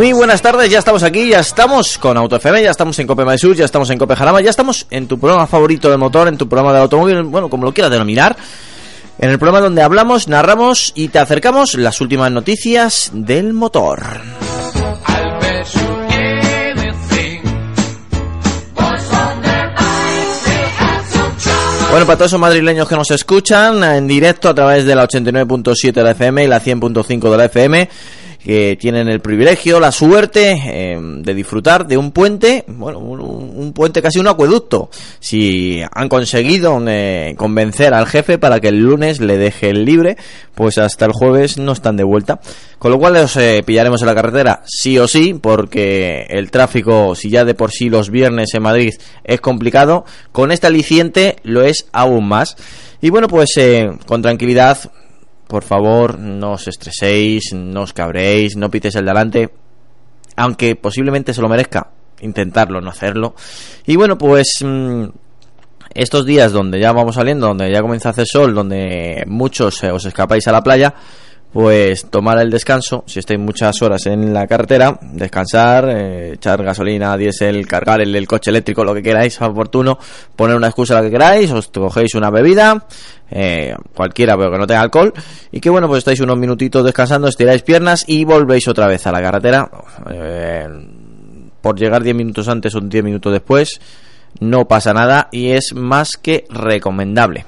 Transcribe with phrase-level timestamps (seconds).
[0.00, 3.36] Muy buenas tardes, ya estamos aquí, ya estamos con Auto FM, ya estamos en Cope
[3.36, 6.38] Sur, ya estamos en Cope Jarama, ya estamos en tu programa favorito de motor, en
[6.38, 8.34] tu programa de automóvil, bueno, como lo quieras denominar.
[9.18, 14.22] En el programa donde hablamos, narramos y te acercamos las últimas noticias del motor.
[21.90, 25.92] Bueno, para todos esos madrileños que nos escuchan en directo a través de la 89.7
[25.92, 27.88] de la FM y la 100.5 de la FM,
[28.42, 34.00] que tienen el privilegio, la suerte eh, de disfrutar de un puente, bueno, un, puente
[34.00, 34.90] casi un acueducto.
[35.18, 40.16] Si han conseguido eh, convencer al jefe para que el lunes le deje el libre,
[40.54, 42.40] pues hasta el jueves no están de vuelta.
[42.78, 47.14] Con lo cual los eh, pillaremos en la carretera sí o sí, porque el tráfico,
[47.14, 51.62] si ya de por sí los viernes en Madrid es complicado, con este aliciente lo
[51.62, 52.56] es aún más.
[53.02, 53.58] Y bueno, pues
[54.06, 54.78] con tranquilidad
[55.50, 59.50] por favor, no os estreséis, no os cabréis, no pites el delante,
[60.36, 61.90] aunque posiblemente se lo merezca,
[62.20, 63.34] intentarlo, no hacerlo.
[63.84, 65.06] Y bueno, pues mm,
[65.92, 70.04] estos días donde ya vamos saliendo, donde ya comienza a hacer sol, donde muchos os
[70.04, 70.94] escapáis a la playa,
[71.52, 77.16] pues tomar el descanso, si estáis muchas horas en la carretera, descansar, eh, echar gasolina,
[77.16, 79.98] diésel, cargar el, coche eléctrico, lo que queráis, oportuno,
[80.36, 82.86] poner una excusa la que queráis, os cogéis una bebida,
[83.30, 85.12] eh, cualquiera pero que no tenga alcohol,
[85.50, 89.12] y que bueno, pues estáis unos minutitos descansando, estiráis piernas y volvéis otra vez a
[89.12, 89.68] la carretera,
[90.12, 90.68] eh,
[91.60, 93.80] por llegar 10 minutos antes o 10 minutos después,
[94.38, 97.44] no pasa nada y es más que recomendable.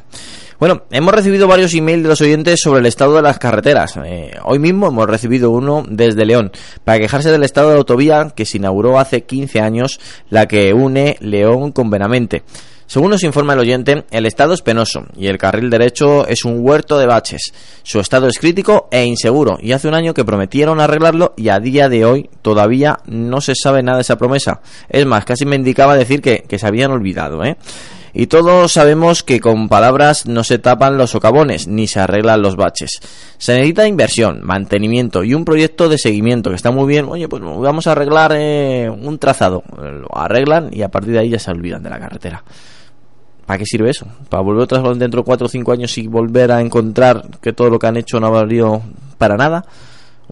[0.63, 3.99] Bueno, hemos recibido varios emails de los oyentes sobre el estado de las carreteras.
[4.05, 6.53] Eh, hoy mismo hemos recibido uno desde León
[6.85, 9.99] para quejarse del estado de la autovía que se inauguró hace 15 años,
[10.31, 12.45] la que une León con Benamente.
[12.87, 16.59] Según nos informa el oyente, el estado es penoso y el carril derecho es un
[16.61, 17.53] huerto de baches.
[17.83, 21.59] Su estado es crítico e inseguro y hace un año que prometieron arreglarlo y a
[21.59, 24.61] día de hoy todavía no se sabe nada de esa promesa.
[24.89, 27.57] Es más, casi me indicaba decir que, que se habían olvidado, ¿eh?
[28.15, 32.57] Y todos sabemos que con palabras no se tapan los socavones ni se arreglan los
[32.57, 33.01] baches.
[33.39, 37.07] Se necesita inversión, mantenimiento y un proyecto de seguimiento que está muy bien.
[37.09, 39.63] Oye, pues vamos a arreglar eh, un trazado.
[39.77, 42.45] Lo arreglan y a partir de ahí ya se olvidan de la carretera.
[43.47, 44.07] ¿Para qué sirve eso?
[44.29, 47.53] ¿Para volver otra vez dentro de 4 o 5 años y volver a encontrar que
[47.53, 48.83] todo lo que han hecho no ha valido
[49.17, 49.65] para nada?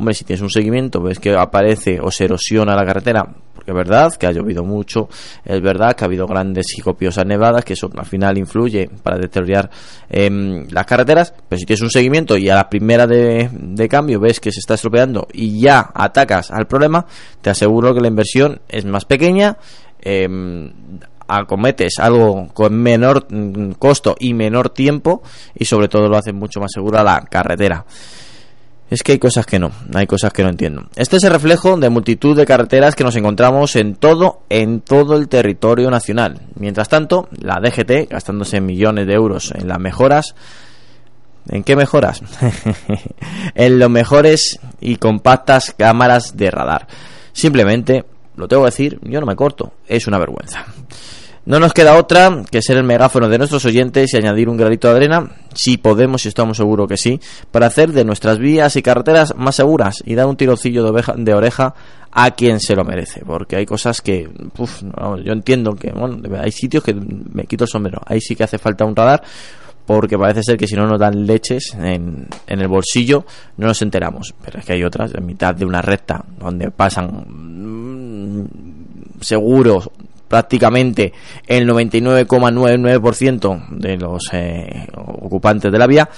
[0.01, 3.23] Hombre, si tienes un seguimiento, ves que aparece o se erosiona la carretera,
[3.55, 5.11] porque es verdad que ha llovido mucho,
[5.45, 9.19] es verdad que ha habido grandes y copiosas nevadas, que eso al final influye para
[9.19, 9.69] deteriorar
[10.09, 13.51] em, las carreteras, pero si tienes un seguimiento y a la primera de,
[13.91, 17.05] cambio ves que se está estropeando y ya atacas al problema,
[17.43, 19.59] te aseguro que la inversión es más pequeña,
[20.01, 20.73] em,
[21.29, 25.23] acometes algo con menor mm, costo y menor tiempo
[25.55, 27.85] y sobre todo lo hace mucho más segura la carretera.
[28.91, 30.83] Es que hay cosas que no, hay cosas que no entiendo.
[30.97, 35.17] Este es el reflejo de multitud de carreteras que nos encontramos en todo, en todo
[35.17, 36.41] el territorio nacional.
[36.57, 40.35] Mientras tanto, la DGT, gastándose millones de euros en las mejoras,
[41.49, 42.23] ¿En qué mejoras?
[43.55, 46.87] en los mejores y compactas cámaras de radar.
[47.33, 48.05] Simplemente,
[48.37, 50.67] lo tengo que decir, yo no me corto, es una vergüenza.
[51.47, 54.89] No nos queda otra que ser el megáfono de nuestros oyentes y añadir un granito
[54.89, 57.19] de arena, si podemos y estamos seguros que sí,
[57.51, 61.75] para hacer de nuestras vías y carreteras más seguras y dar un tirocillo de, oreja
[62.13, 63.23] a quien se lo merece.
[63.25, 68.03] Porque hay cosas que, yo entiendo que, bueno, hay sitios que me quito el sombrero,
[68.05, 69.23] ahí sí que hace falta un radar,
[69.87, 73.25] porque parece ser que si no nos dan leches en, en, el bolsillo
[73.57, 74.35] no nos enteramos.
[74.45, 78.45] Pero es que hay otras, en mitad de una recta, donde pasan mm,
[79.21, 79.91] seguros
[80.31, 81.13] prácticamente
[81.49, 86.09] el 99,99% de los eh, ocupantes de la vía.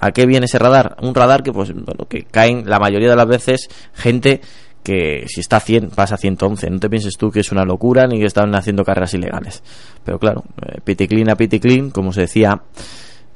[0.00, 0.96] ¿A qué viene ese radar?
[1.02, 1.70] Un radar que, pues,
[2.08, 4.40] que caen la mayoría de las veces gente
[4.82, 6.70] que si está a 100 pasa a 111.
[6.70, 9.62] No te pienses tú que es una locura ni que están haciendo carreras ilegales.
[10.02, 12.62] Pero claro, eh, piticlin a piticlin, como se decía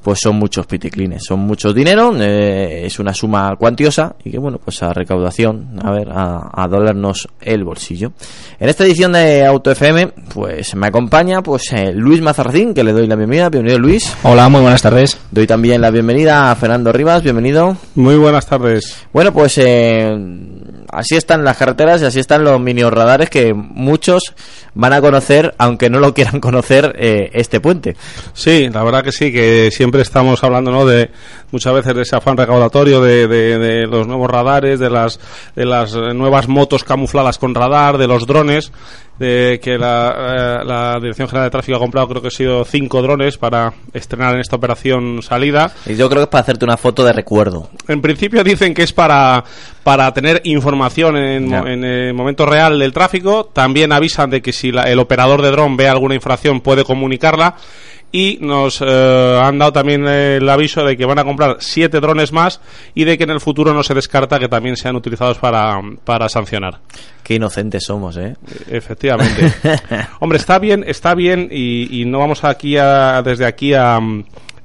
[0.06, 4.60] pues son muchos piticlines, son muchos dinero, eh, es una suma cuantiosa y que bueno,
[4.64, 8.12] pues a recaudación, a ver, a, a dolernos el bolsillo.
[8.60, 12.92] En esta edición de Auto FM, pues me acompaña pues eh, Luis Mazarracín, que le
[12.92, 14.16] doy la bienvenida, bienvenido Luis.
[14.22, 15.18] Hola, muy buenas tardes.
[15.32, 17.76] Doy también la bienvenida a Fernando Rivas, bienvenido.
[17.96, 18.96] Muy buenas tardes.
[19.12, 20.16] Bueno, pues eh,
[20.92, 24.34] así están las carreteras y así están los mini radares que muchos
[24.74, 27.96] van a conocer, aunque no lo quieran conocer, eh, este puente.
[28.34, 30.86] Sí, la verdad que sí, que siempre estamos hablando ¿no?
[30.86, 31.10] de
[31.50, 35.18] muchas veces de ese afán recaudatorio de, de, de los nuevos radares, de las,
[35.54, 38.72] de las nuevas motos camufladas con radar, de los drones
[39.18, 42.64] de que la, eh, la, Dirección General de Tráfico ha comprado creo que ha sido
[42.66, 45.72] cinco drones para estrenar en esta operación salida.
[45.86, 47.70] Y yo creo que es para hacerte una foto de recuerdo.
[47.88, 49.42] En principio dicen que es para,
[49.82, 53.46] para tener información en, en el momento real del tráfico.
[53.50, 57.56] También avisan de que si la- el operador de dron ve alguna infracción puede comunicarla.
[58.12, 62.32] Y nos eh, han dado también el aviso de que van a comprar siete drones
[62.32, 62.60] más
[62.94, 66.28] y de que en el futuro no se descarta que también sean utilizados para, para
[66.28, 66.78] sancionar.
[67.22, 68.36] Qué inocentes somos, ¿eh?
[68.70, 69.52] Efectivamente.
[70.20, 73.98] Hombre, está bien, está bien y, y no vamos aquí a, desde aquí a,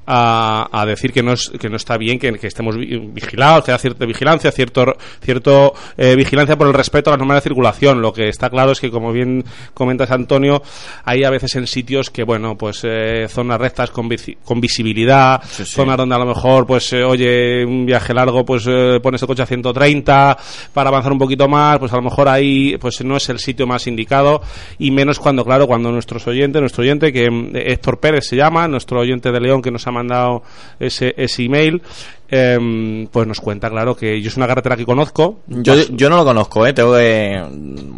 [0.06, 3.64] a, a decir que no, es, que no está bien que, que estemos vi- vigilados,
[3.64, 7.42] que haya cierta vigilancia, cierto, cierto eh, vigilancia por el respeto a las normas de
[7.42, 8.00] circulación.
[8.02, 9.44] Lo que está claro es que, como bien
[9.74, 10.62] comentas, Antonio,
[11.04, 15.40] hay a veces en sitios que, bueno, pues eh, zonas rectas con, vici- con visibilidad,
[15.44, 15.72] Sí, sí.
[15.72, 19.28] zonas donde a lo mejor, pues, eh, oye, un viaje largo, pues eh, pones el
[19.28, 20.36] coche a 130
[20.72, 23.66] para avanzar un poquito más, pues a lo mejor ahí pues no es el sitio
[23.66, 24.42] más indicado
[24.78, 28.66] y menos cuando, claro, cuando nuestros oyentes, nuestro oyente que mm, Héctor Pérez se llama,
[28.68, 30.42] nuestro oyente de León que nos ha mandado
[30.80, 31.82] ese, ese email,
[32.28, 35.40] em, pues nos cuenta, claro, que yo es una carretera que conozco.
[35.46, 36.72] Yo, yo no lo conozco, ¿eh?
[36.72, 37.42] Tengo que...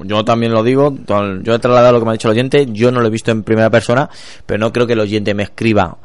[0.05, 0.95] Yo también lo digo,
[1.43, 3.31] yo he trasladado lo que me ha dicho el oyente, yo no lo he visto
[3.31, 4.11] en primera persona,
[4.45, 5.97] pero no creo que el oyente me escriba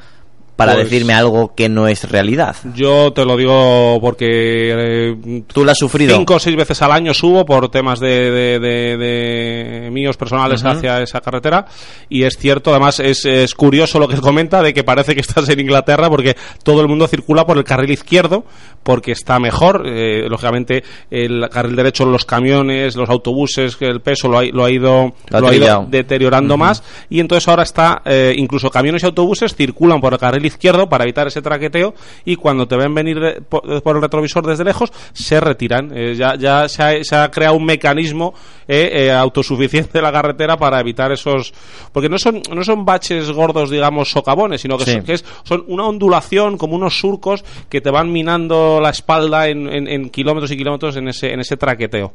[0.60, 2.54] para Pues- decirme algo que no es realidad.
[2.76, 6.18] Yo te lo digo porque eh, ¿Tú lo has sufrido?
[6.18, 10.62] cinco o seis veces al año subo por temas de, de, de- de míos personales
[10.62, 10.72] Ujú.
[10.72, 11.66] hacia esa carretera
[12.10, 15.48] y es cierto, además es, es curioso lo que comenta de que parece que estás
[15.48, 18.44] en Inglaterra porque todo el mundo circula por el carril izquierdo
[18.84, 24.40] porque está mejor, eh, lógicamente el carril derecho los camiones, los autobuses, el peso lo
[24.40, 28.02] ha, lo ha ido, Lo ha lo ha ido deteriorando más y entonces ahora está
[28.06, 31.94] eh, incluso camiones y autobuses circulan por el carril izquierdo para evitar ese traqueteo
[32.26, 36.16] y cuando te ven venir de- por, por el retrovisor desde lejos se retiran Eh,
[36.16, 38.34] ya ya se ha, se ha creado un mecanismo
[38.68, 41.54] eh, eh, autosuficiente de la carretera para evitar esos
[41.94, 44.92] porque no son no son baches gordos digamos socavones sino que, Sí.
[44.94, 49.48] son, que es, son una ondulación como unos surcos que te van minando la espalda
[49.48, 52.14] en, en- en kilómetros y kilómetros en ese en ese traqueteo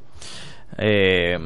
[0.79, 1.39] Eh,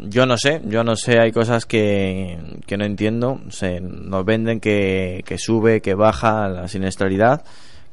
[0.00, 3.40] yo no sé, yo no sé, hay cosas que, que no entiendo.
[3.50, 7.44] Se, nos venden que, que sube, que baja la siniestralidad,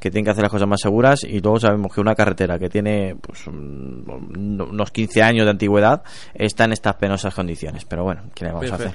[0.02, 2.68] que tienen que hacer las cosas más seguras y luego sabemos que una carretera que
[2.70, 4.04] tiene pues, un-
[4.70, 6.02] unos 15 años de antigüedad
[6.34, 7.86] está en estas penosas condiciones.
[7.86, 8.88] Pero bueno, ¿qué le vamos a hacer?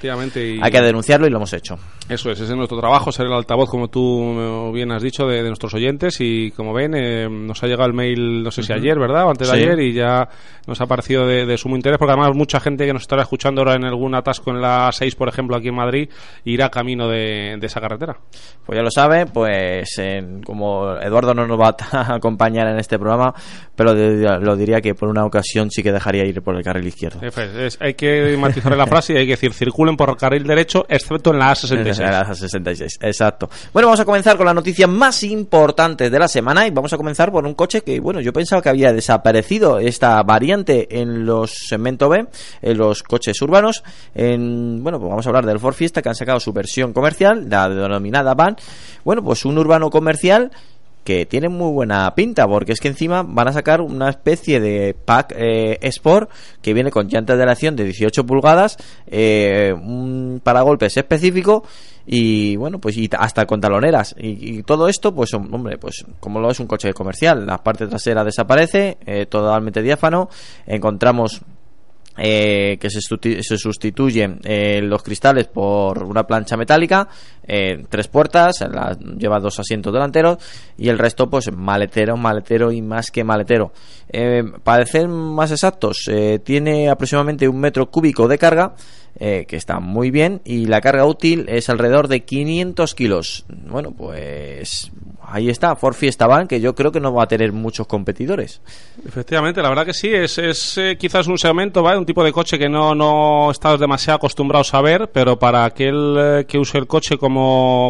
[0.55, 1.79] Y- Hay que denunciarlo y lo hemos hecho.
[2.09, 5.37] Eso es, ese es nuestro trabajo, ser el altavoz, como tú bien has dicho, de,
[5.41, 6.17] de nuestros oyentes.
[6.19, 9.25] Y como ven, eh, nos ha llegado el mail, no sé si ayer, ¿verdad?
[9.25, 10.27] O antes de ayer, y ya
[10.67, 13.61] nos ha parecido de, de sumo interés, porque además mucha gente que nos estará escuchando
[13.61, 16.09] ahora en algún atasco en la 6, por ejemplo, aquí en Madrid,
[16.43, 18.17] irá camino de, de esa carretera.
[18.65, 22.97] Pues ya lo sabe, pues en- como Eduardo no nos va a acompañar en este
[22.99, 23.33] programa,
[23.75, 26.87] pero de- lo diría que por una ocasión sí que dejaría ir por el carril
[26.87, 27.19] izquierdo.
[27.21, 30.85] Es- hay que matizar la frase y hay que decir, circulen por el carril derecho,
[30.89, 31.99] excepto en la A66.
[31.99, 33.49] Era la 66, exacto.
[33.73, 36.97] Bueno, vamos a comenzar con las noticias más importantes de la semana y vamos a
[36.97, 41.51] comenzar por un coche que, bueno, yo pensaba que había desaparecido esta variante en los
[41.67, 42.25] segmento B,
[42.61, 43.83] en los coches urbanos.
[44.15, 47.49] En, bueno, pues vamos a hablar del Ford Fiesta que han sacado su versión comercial,
[47.49, 48.55] la denominada Van.
[49.03, 50.51] Bueno, pues un urbano comercial
[51.07, 54.93] que tiene muy buena pinta, porque es que encima van a sacar una especie de
[54.93, 56.29] pack eh, Sport
[56.61, 61.63] que viene con llantas de aleación de 18 pulgadas, eh, un paragolpes específico
[62.05, 64.15] y bueno, pues y hasta con taloneras.
[64.17, 68.25] Y, todo esto, pues hombre, pues como lo es un coche comercial, la parte trasera
[68.25, 70.27] desaparece, eh, totalmente diáfano,
[70.65, 71.41] encontramos
[72.19, 77.07] eh, que se sustituyen eh, los cristales por una plancha metálica,
[77.47, 78.63] eh, tres puertas,
[79.17, 80.37] lleva dos asientos delanteros
[80.77, 83.71] y el resto pues maletero, maletero y más que maletero.
[84.09, 88.75] Eh, para ser más exactos, eh, tiene aproximadamente un metro cúbico de carga,
[89.19, 93.45] que está muy bien, y la carga útil es alrededor de 500 kilos.
[93.49, 94.91] Bueno, pues
[95.23, 98.61] ahí está, Ford Fiesta Van, que yo creo que no va a tener muchos competidores.
[99.03, 101.97] Efectivamente, la verdad que sí, es, es quizás un segmento, ¿vale?
[101.97, 106.45] un tipo de coche que no, no estamos demasiado acostumbrados a ver, pero para aquel
[106.47, 107.36] que use el coche como,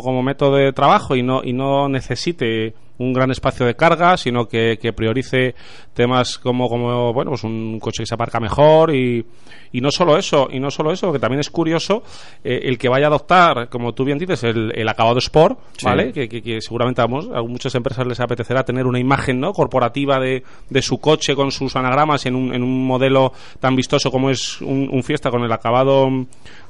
[0.04, 4.48] como método de trabajo y no, y no necesite un gran espacio de carga, sino
[4.48, 5.54] que, que priorice
[5.94, 9.24] temas como, como bueno, pues un coche que se aparca mejor y,
[9.72, 12.02] y no solo eso, y no solo eso, que también es curioso
[12.44, 15.86] eh, el que vaya a adoptar, como tú bien dices, el, el acabado Sport, Sí.
[15.86, 16.12] ¿vale?
[16.12, 19.54] Que, que- que seguramente vamos, a muchas empresas les apetecerá tener una imagen ¿no?
[19.54, 24.10] corporativa de, de su coche con sus anagramas en un, en un modelo tan vistoso
[24.10, 26.08] como es un, un Fiesta con el acabado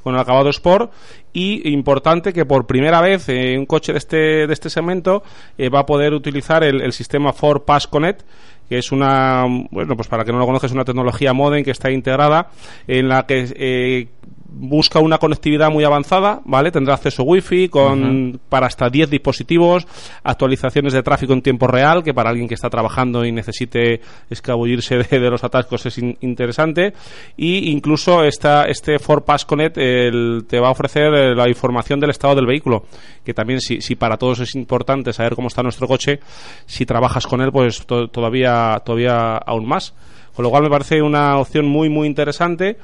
[0.07, 0.93] con el acabado Sport
[1.33, 5.21] y importante que por primera vez eh, un coche de este, de este segmento
[5.57, 8.21] eh, va a poder utilizar el, sistema Ford Pass Connect
[8.69, 11.71] que es una, bueno, pues para que no lo conozca, es una tecnología modem que
[11.71, 12.51] está integrada
[12.87, 14.07] en la que eh,
[14.49, 16.71] busca una conectividad muy avanzada, ¿vale?
[16.71, 19.85] Tendrá acceso wifi con para hasta 10 dispositivos,
[20.23, 24.97] actualizaciones de tráfico en tiempo real, que para alguien que está trabajando y necesite escabullirse
[24.97, 26.93] de, de los atascos es in- interesante,
[27.35, 31.99] y incluso esta, este Ford Pass Connect el- te va a ofrecer eh, la información
[31.99, 32.85] del estado del vehículo,
[33.25, 36.19] que también si, si para todos es importante saber cómo está nuestro coche,
[36.65, 39.93] si trabajas con él, pues to- todavía, todavía aún más.
[40.35, 42.77] Con lo cual me parece una opción muy, muy interesante.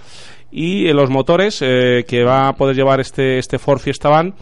[0.55, 4.35] Y en los motores eh, que va a poder llevar este, este Ford Fiesta Van,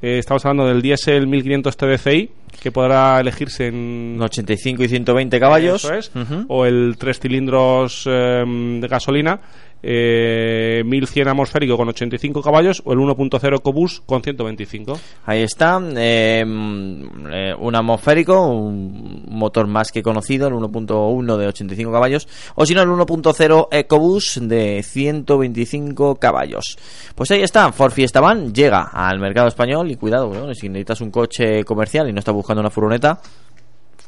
[0.00, 2.30] eh, estamos hablando del diésel 1500 TDCi,
[2.62, 5.84] que podrá elegirse en 85 y 120 caballos.
[5.84, 6.46] es, Ujú.
[6.48, 8.44] o el tres cilindros eh,
[8.80, 9.40] de gasolina,
[9.82, 14.98] eh, 1100 atmosférico con 85 caballos, o el 1.0 EcoBoost con 125.
[15.26, 21.46] Ahí está, eh, mm, eh, un atmosférico, un motor más que conocido, el 1.1 de
[21.46, 26.76] 85 caballos, o si no el 1.0 EcoBoost de 125 caballos.
[27.14, 28.20] Pues ahí está, Ford Fiesta
[28.52, 32.60] llega al mercado español y cuidado, si necesitas un coche comercial y no estás buscando
[32.60, 33.20] una furgoneta,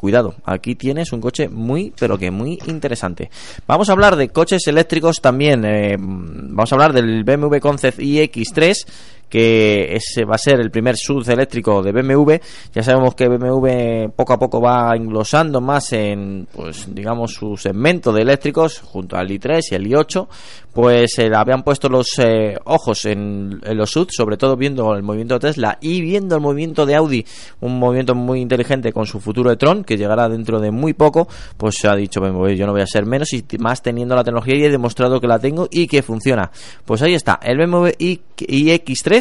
[0.00, 3.28] cuidado, aquí tienes un coche muy, pero que muy interesante.
[3.66, 5.62] Vamos a hablar de coches eléctricos también.
[5.66, 8.87] eh, vamos a hablar del BMW Concept iX3,
[9.31, 12.35] que ese va a ser el primer SUV eléctrico de BMW.
[12.75, 18.13] Ya sabemos que BMW poco a poco va englosando más en, pues, digamos, su segmento
[18.13, 20.27] de eléctricos, junto al i3 y el i8,
[20.73, 25.35] pues eh, habían puesto los eh, ojos en, los SUV, sobre todo viendo el movimiento
[25.35, 27.25] de Tesla y viendo el movimiento de Audi,
[27.61, 31.29] un movimiento muy inteligente con su futuro de Tron, que llegará dentro de muy poco,
[31.57, 34.25] pues se ha dicho BMW, yo no voy a ser menos y más teniendo la
[34.25, 36.51] tecnología y he demostrado que la tengo y que funciona.
[36.85, 39.20] Pues ahí está, el BMW iX3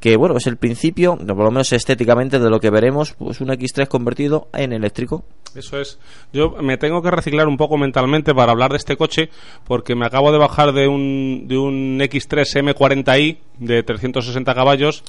[0.00, 3.48] que bueno, es el principio, por lo menos estéticamente, de lo que veremos, pues un
[3.48, 5.24] X3 convertido en eléctrico.
[5.54, 5.98] Eso es.
[6.32, 9.30] Yo me tengo que reciclar un poco mentalmente para hablar de este coche,
[9.66, 15.04] porque me acabo de bajar de un, de un X3 M40i de 360 caballos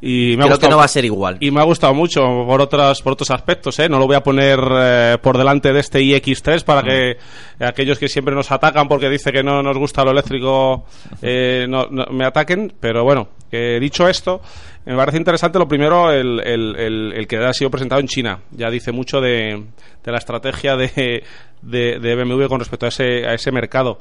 [0.00, 1.38] y me Creo ha gustado, no va a ser igual.
[1.40, 3.88] Y me ha gustado mucho por otras por otros aspectos, ¿eh?
[3.88, 7.16] No lo voy a poner eh, por delante de este iX3 para que
[7.58, 7.64] mm.
[7.64, 10.84] aquellos que siempre nos atacan porque dice que no nos gusta lo eléctrico
[11.20, 14.40] eh, no, me ataquen, pero bueno, dicho esto
[14.84, 16.76] me parece interesante lo primero el, el,
[17.14, 19.64] el- que ha sido presentado en China ya dice mucho de,
[20.04, 21.22] de la estrategia de,
[21.62, 24.00] de, BMW con respecto a ese, a ese mercado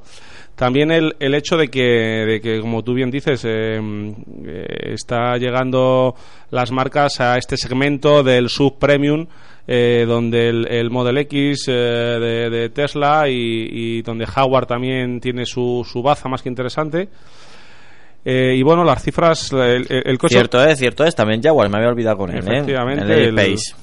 [0.56, 6.16] también el, hecho de que, de que, como tú bien dices, eh, eh, está llegando
[6.50, 9.28] las marcas a este segmento del sub-premium,
[9.68, 15.20] eh, donde el, el Model X eh, de, de Tesla y, y donde Jaguar también
[15.20, 17.08] tiene su, su baza más que interesante.
[18.30, 20.36] Eh, y bueno, las cifras, el, el- el coche...
[20.36, 22.56] Cierto es, cierto es, también Jaguar, me había olvidado con él, ¿eh?
[22.58, 23.76] Efectivamente, El el- Space.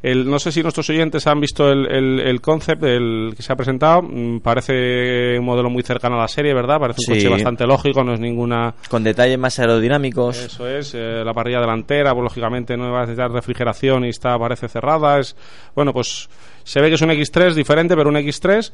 [0.00, 3.52] El, no sé si nuestros oyentes han visto el, el, el concept el que se
[3.52, 4.02] ha presentado.
[4.02, 6.78] Mm, Parece un modelo muy cercano a la serie, ¿verdad?
[6.78, 7.12] Parece un Sí.
[7.14, 8.74] coche bastante lógico, no es ninguna.
[8.90, 10.38] Con detalles más aerodinámicos.
[10.38, 14.38] Eso es, eh, la parrilla delantera, pues lógicamente no va a necesitar refrigeración y está,
[14.38, 15.18] parece cerrada.
[15.18, 15.34] Es,
[15.74, 16.28] bueno, pues
[16.62, 18.70] se ve que es un X3 diferente, pero un X3.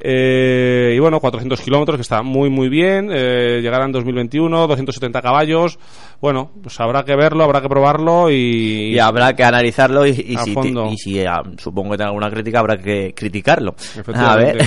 [0.00, 3.10] Eh, y bueno, 400 kilómetros, que está muy, muy bien.
[3.12, 5.78] Eh, llegará en 2021, 270 caballos.
[6.20, 8.92] Bueno, pues habrá que verlo, habrá que probarlo y...
[8.94, 10.86] Y habrá que analizarlo y, y A si, fondo.
[10.92, 13.74] y si, ah, supongo que tenga alguna crítica habrá que criticarlo.
[13.78, 14.64] A Efectivamente.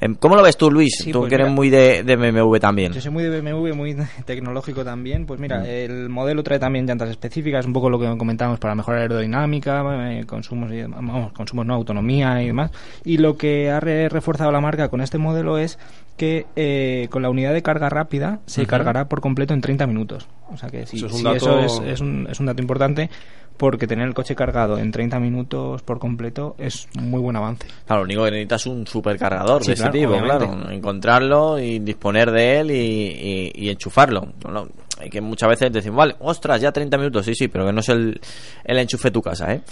[0.00, 0.94] ver, ¿cómo lo ves tú, Luis?
[1.02, 2.92] Sí, tú pues que eres muy de, de BMW también.
[2.92, 5.26] Yo soy muy de BMW, muy tecnológico también.
[5.26, 5.42] Pues Mm.
[5.42, 9.82] mira, el modelo trae también llantas específicas, un poco lo que comentábamos para mejorar aerodinámica,
[10.12, 12.70] eh, consumos y demás, vamos, consumos no, autonomía y demás.
[13.04, 15.78] Y lo que ha re- reforzado la marca con este modelo es
[16.20, 20.28] que eh, con la unidad de carga rápida se cargará por completo en 30 minutos.
[20.52, 22.60] O sea que sí, Eso es un dato- eso es, es un, es un dato
[22.60, 23.08] importante
[23.56, 27.66] porque tener el coche cargado en 30 minutos por completo es muy buen avance.
[27.86, 30.46] Claro, lo único que necesitas es un supercargador Sí, de ese claro, tipo, obviamente.
[30.46, 30.70] claro.
[30.70, 34.28] Encontrarlo y disponer de él y, y- y enchufarlo.
[34.46, 37.72] No, hay que muchas veces decir, vale, ostras, ya 30 minutos, sí, sí, pero que
[37.72, 38.20] no es el,
[38.64, 39.62] el enchufe de tu casa, ¿eh?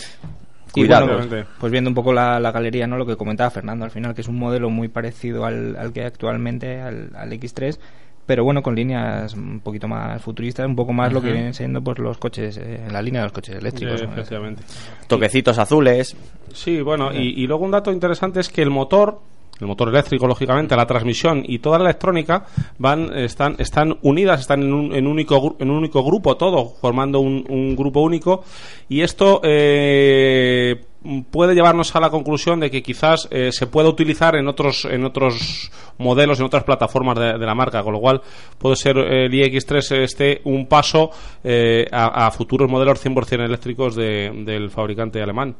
[0.75, 1.07] Y Cuidado.
[1.07, 2.97] bueno, pues, pues viendo un poco la, la galería, ¿no?
[2.99, 6.01] Lo que comentaba Fernando al final, que es un modelo muy parecido al, al que
[6.01, 7.79] hay actualmente, al, al X3,
[8.27, 11.81] pero bueno, con líneas un poquito más futuristas, un poco más lo que vienen siendo
[11.83, 14.03] pues los coches, eh, en la línea de los coches eléctricos.
[14.03, 14.13] Eh, ¿no?
[14.13, 14.63] efectivamente.
[15.07, 16.15] Toquecitos azules.
[16.53, 19.21] Sí, bueno, y, y luego un dato interesante es que el motor,
[19.61, 22.47] el motor eléctrico, lógicamente, la transmisión y toda la electrónica
[22.79, 27.21] van, están, están unidas, están en un, en único, en un único grupo, todo, formando
[27.21, 28.45] un, grupo único.
[28.88, 30.81] Y esto eh,
[31.31, 35.05] puede llevarnos a la conclusión de que quizás eh, se pueda utilizar en otros, en
[35.05, 38.21] otros modelos, en otras plataformas de, de la marca, con lo cual
[38.59, 41.11] puede ser eh, el iX3 este un paso
[41.43, 45.55] eh, a, a futuros modelos 100% eléctricos de- del fabricante alemán.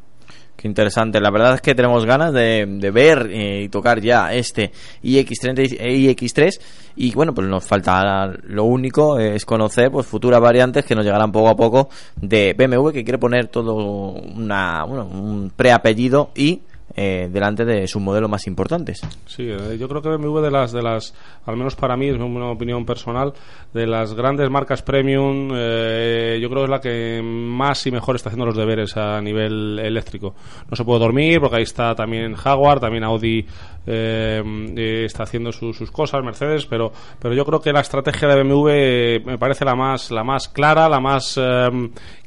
[0.59, 1.21] Qué interesante.
[1.21, 4.73] La verdad es que tenemos ganas de, de ver eh, y tocar ya este
[5.05, 6.61] iX30 y iX3.
[6.97, 11.31] Y bueno, pues nos falta lo único es conocer pues futuras variantes que nos llegarán
[11.31, 16.61] poco a poco de BMW que quiere poner todo una, bueno, un preapellido y
[16.97, 19.01] eh, delante de sus modelos más importantes.
[19.27, 21.15] Sí, eh, yo creo que BMW de las, de las,
[21.47, 23.33] al menos para mí, es una opinión personal,
[23.73, 28.17] de las grandes marcas premium, eh, yo creo que es la que más y mejor
[28.17, 30.35] está haciendo los deberes a nivel eléctrico.
[30.69, 33.47] No se puede dormir porque ahí está también Jaguar, también Audi
[33.91, 38.43] eh, está haciendo su- sus cosas, Mercedes, pero, pero yo creo que la estrategia de
[38.43, 41.69] BMW eh, me parece la más, la más clara, la más, eh,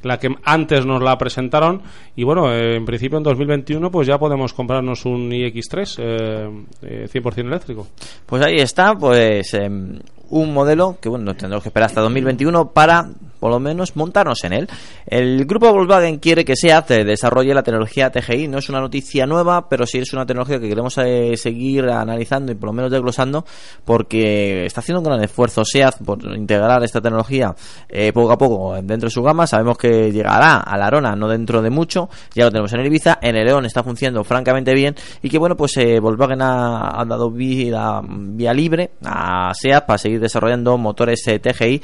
[0.04, 1.82] la que antes nos la presentaron
[2.16, 7.08] y bueno, eh, en principio en 2021 pues ya podemos comprarnos un iX3 eh, eh,
[7.12, 7.88] 100% eléctrico.
[8.26, 13.10] Pues ahí está, pues em, un modelo que bueno, tendremos que esperar hasta 2021 para
[13.42, 14.70] por lo menos montarnos en él.
[15.08, 18.48] El grupo Volkswagen quiere que SEAT desarrolle la tecnología TGI.
[18.48, 22.52] No es una noticia nueva, pero sí es una tecnología que queremos eh, seguir analizando
[22.52, 23.44] y por lo menos desglosando
[23.84, 27.56] porque está haciendo un gran esfuerzo SEAT por integrar esta tecnología
[27.90, 29.48] eh, poco a poco dentro de su gama.
[29.48, 32.10] Sabemos que llegará a la Arona no dentro de mucho.
[32.36, 33.18] Ya lo tenemos en el Ibiza.
[33.24, 37.32] En el León está funcionando francamente bien y que bueno, pues eh, Volkswagen ha, dado
[37.32, 41.82] vida, vía libre a SEAT para seguir desarrollando motores TGI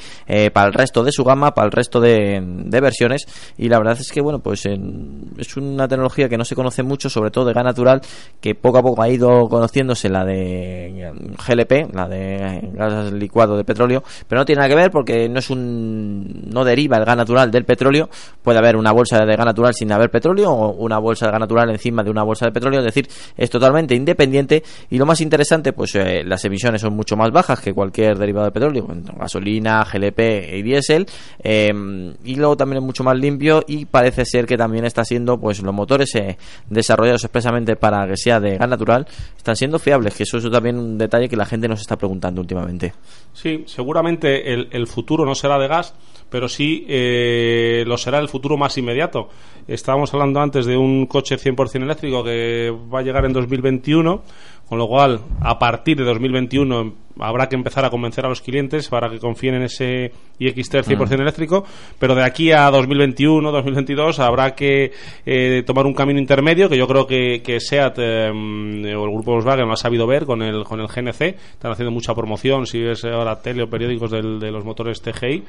[0.52, 2.40] para el resto de su gama, para el resto de,
[2.80, 3.26] versiones.
[3.56, 7.08] Y la verdad es que bueno, pues es una tecnología que no se conoce mucho,
[7.10, 8.00] sobre todo de gas natural,
[8.40, 11.12] que poco a poco ha ido conociéndose la de eh,
[11.46, 15.38] GLP, la de gas licuado de petróleo, pero no tiene nada que ver porque no
[15.38, 18.08] es un no deriva el gas natural del petróleo,
[18.42, 21.40] puede haber una bolsa de gas natural sin haber petróleo o una bolsa de gas
[21.40, 24.62] natural encima de una bolsa de petróleo, es decir, es totalmente independiente.
[24.90, 28.46] Y lo más interesante, pues eh, las emisiones son mucho más bajas que cualquier derivado
[28.46, 30.20] de petróleo, gasolina, GLP
[30.54, 31.06] y diésel,
[31.42, 35.38] eh, y luego también es mucho más limpio y parece ser que también está siendo,
[35.38, 36.36] pues los motores eh,
[36.68, 40.76] desarrollados expresamente para que sea de gas natural, están siendo fiables, que eso es también
[40.76, 42.92] un detalle que la gente nos está preguntando últimamente.
[43.32, 45.94] Sí, seguramente el, el futuro no será de gas,
[46.30, 49.28] pero sí eh, lo será el futuro más inmediato.
[49.66, 54.22] Estábamos hablando antes de un coche 100% eléctrico que va a llegar en 2021,
[54.68, 58.88] con lo cual a partir de 2021 habrá que empezar a convencer a los clientes
[58.88, 61.64] para que confíen en ese iX3 100% eléctrico,
[61.98, 64.92] pero de aquí a 2021, 2022 habrá que
[65.26, 69.32] eh, tomar un camino intermedio que yo creo que, que SEAT eh, o el grupo
[69.32, 72.80] Volkswagen lo ha sabido ver con el, con el GNC, están haciendo mucha promoción, si
[72.80, 75.42] ves ahora tele o periódicos del- de los motores TGI,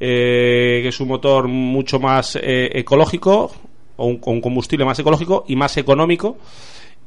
[0.00, 3.50] eh, que es un motor mucho más eh, ecológico,
[3.96, 6.36] o un, un combustible más ecológico y más económico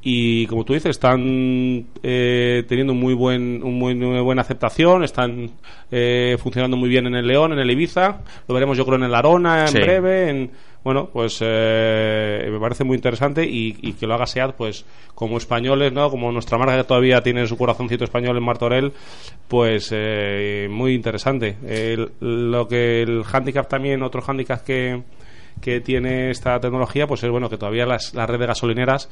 [0.03, 5.51] y como tú dices están eh, teniendo muy buen un muy, muy buena aceptación están
[5.91, 8.21] eh, funcionando muy bien en el León en el Ibiza.
[8.47, 9.79] Lo veremos yo creo en el Arona en Sí.
[9.79, 10.51] breve en
[10.83, 14.83] bueno pues eh, me parece muy interesante y, y que lo haga Seat pues
[15.13, 18.91] como españoles no como nuestra marca que todavía tiene su corazoncito español en Martorell
[19.47, 21.57] pues eh, muy interesante.
[21.67, 25.03] El- lo que el handicap también otro handicap que
[25.62, 29.10] que tiene esta tecnología, pues es bueno que todavía las, las redes gasolineras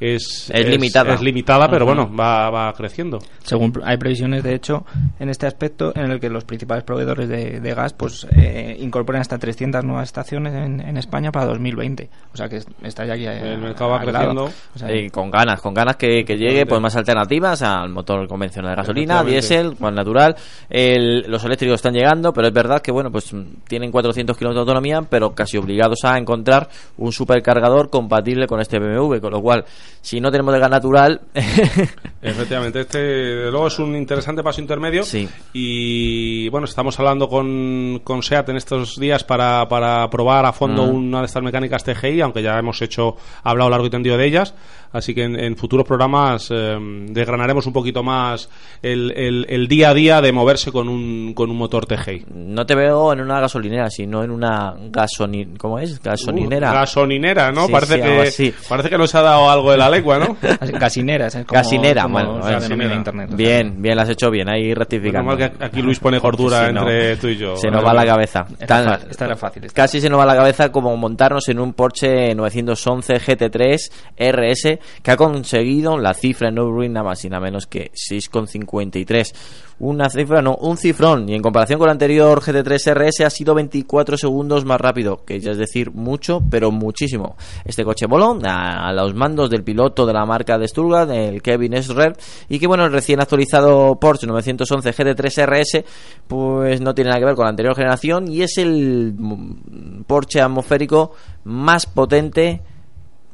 [0.00, 1.14] es, Es limitada.
[1.14, 3.20] es limitada, pero bueno, va, va creciendo.
[3.44, 4.84] Según hay previsiones, de hecho,
[5.20, 9.20] en este aspecto, en el que los principales proveedores de, de gas pues eh, incorporan
[9.20, 12.10] hasta 300 nuevas estaciones en, en España para 2020.
[12.32, 13.24] O sea que es- está ya aquí.
[13.26, 14.44] eh, El mercado va creciendo.
[14.74, 18.26] O sea, Y con ganas, con ganas que, que llegue pues más alternativas al motor
[18.26, 20.34] convencional de gasolina, diésel, con natural.
[20.68, 23.32] El- los eléctricos están llegando, pero es verdad que bueno, pues
[23.68, 26.68] tienen 400 kilómetros de autonomía, pero casi obligados a encontrar
[26.98, 29.64] un supercargador compatible con este BMW, con lo cual,
[30.00, 31.20] si no tenemos de gas natural,
[32.22, 35.02] Efectivamente, este de luego es un interesante paso intermedio.
[35.04, 35.28] Sí.
[35.52, 40.86] Y bueno, estamos hablando con, con SEAT en estos días para, para probar a fondo
[40.86, 40.94] Mm.
[40.96, 44.54] una de estas mecánicas TGI, aunque ya hemos hecho, hablado largo y tendido de ellas.
[44.92, 46.76] Así que en, en futuros programas eh,
[47.08, 48.48] desgranaremos un poquito más
[48.80, 52.26] el, el- el día a día de moverse con un, con un motor TGI.
[52.34, 55.58] no te veo en una gasolinera, sino en una gasolinera.
[55.64, 55.98] ¿Cómo es?
[56.02, 56.72] Gasolinera.
[56.72, 57.64] Uh, gasolinera, ¿no?
[57.64, 57.94] Sí, parece,
[58.30, 60.36] sí, que, parece que nos ha dado algo de la lengua, ¿no?
[60.78, 62.94] Gasineras, es como, Gasinera, como bueno, gasinera.
[62.94, 63.26] internet.
[63.28, 65.34] o sea, Bien, bien, lo has hecho bien, ahí rectificando.
[65.34, 67.56] Menos mal que aquí Luis pone cordura no, entre tú y yo.
[67.56, 68.44] Se nos va la cabeza.
[68.60, 69.64] Esta, Tan- fa- esta era fácil.
[69.64, 69.74] esta.
[69.82, 75.10] Casi se nos va la cabeza como montarnos en un Porsche 911 GT3 RS que
[75.10, 79.32] ha conseguido la cifra en Nürburgring nada más y nada menos que 6,53.
[79.80, 81.28] Una cifra, no, un cifrón.
[81.28, 85.40] Y en comparación con el anterior GT3 RS ha sido 24 segundos más rápido, que
[85.40, 87.36] ya es decir mucho, pero muchísimo.
[87.64, 91.74] Este coche voló a, los mandos del piloto de la marca de Stuttgart, el Kevin
[91.74, 92.16] Esrer,
[92.48, 95.84] y que bueno, el recién actualizado Porsche 911 GT3 RS,
[96.28, 100.40] pues no tiene nada que ver con la anterior generación y es el mm, Porsche
[100.40, 101.12] atmosférico
[101.44, 102.62] más potente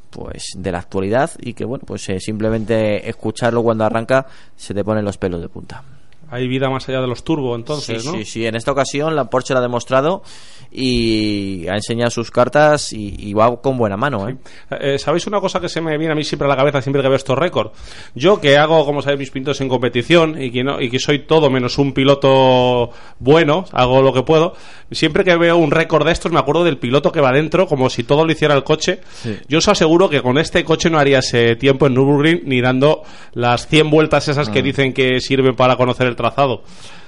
[0.09, 4.83] pues de la actualidad y que bueno pues eh, simplemente escucharlo cuando arranca se te
[4.83, 5.81] ponen los pelos de punta
[6.31, 8.15] Hay vida más allá de los turbo, entonces, sí, ¿no?
[8.15, 8.45] sí, sí.
[8.45, 10.23] En esta ocasión la Porsche lo ha demostrado
[10.71, 14.37] y ha enseñado sus cartas y, y va con buena mano, ¿eh?
[14.79, 17.01] Eh, ¿Sabéis una cosa que se me viene a mí siempre a la cabeza siempre
[17.01, 17.71] que veo estos récords?
[18.15, 21.19] Yo que hago, como sabéis, mis pintos en competición y que, no, y que soy
[21.25, 24.53] todo menos un piloto bueno, hago lo que puedo,
[24.91, 27.89] siempre que veo un récord de estos me acuerdo del piloto que va dentro como
[27.89, 29.01] si todo lo hiciera el coche.
[29.49, 33.03] Yo os aseguro que con este coche no haría ese tiempo en Nürburgring ni dando
[33.33, 34.51] las 100 vueltas esas Ah.
[34.51, 36.63] que dicen que sirven para conocer el trazado.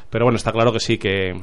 [0.10, 1.34] Pero bueno, está claro que sí, que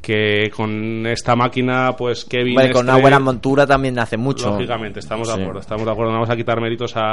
[0.00, 4.50] que con esta máquina pues Kevin Vale, con una Estre- buena montura también hace mucho.
[4.50, 6.10] Lógicamente, estamos de acuerdo, estamos de acuerdo.
[6.10, 7.12] No vamos a quitar méritos a,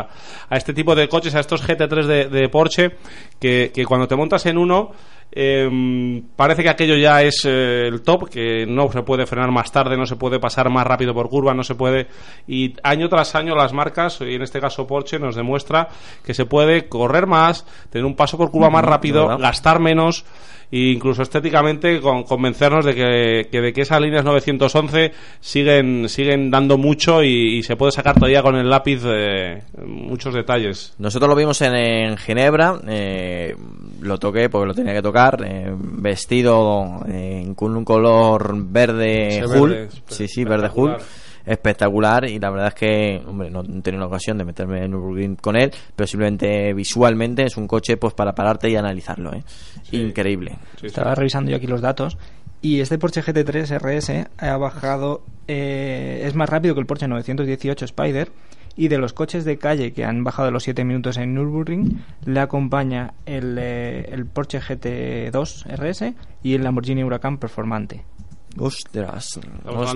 [0.49, 2.95] a este tipo de coches, a estos GT3 de, de Porsche,
[3.39, 4.89] que, que cuando te montas en uno,
[5.31, 9.71] em, parece que aquello ya es eh, el top, que no se puede frenar más
[9.71, 12.07] tarde, no se puede pasar más rápido por curva, no se puede.
[12.47, 15.89] Y año tras año las marcas, y en este caso Porsche, nos demuestra
[16.23, 19.39] que se puede correr más, tener un paso por curva más rápido, ¿verdad?
[19.41, 20.25] gastar menos
[20.71, 26.51] e incluso estéticamente con, convencernos de que, que de que esas líneas 911 siguen siguen
[26.51, 30.93] dando mucho y, y se puede sacar todavía con el lápiz eh, muchos detalles.
[30.99, 33.55] Nosotros lo vimos en, en Ginebra, eh,
[34.01, 39.43] lo toqué porque lo tenía que tocar, eh, vestido eh, con un color verde
[40.07, 40.69] sí, sí, verde
[41.45, 42.29] espectacular.
[42.29, 45.35] y la verdad es que, hombre, no he tenido la ocasión de meterme en Nürburgring
[45.35, 49.43] con él, pero simplemente visualmente es un coche pues para pararte y analizarlo, ¿eh?
[49.91, 50.51] Increíble.
[50.75, 50.87] Sí, sí.
[50.87, 52.17] Estaba revisando yo aquí los datos
[52.61, 57.85] y este Porsche GT3 RS ha bajado, eh, es más rápido que el Porsche 918
[57.85, 58.29] Spider
[58.75, 62.39] y de los coches de calle que han bajado los 7 minutos en Nürburgring le
[62.39, 68.03] acompaña el, eh, el Porsche GT2 RS y el Lamborghini Huracan Performante.
[68.57, 69.95] Ostras, ostras,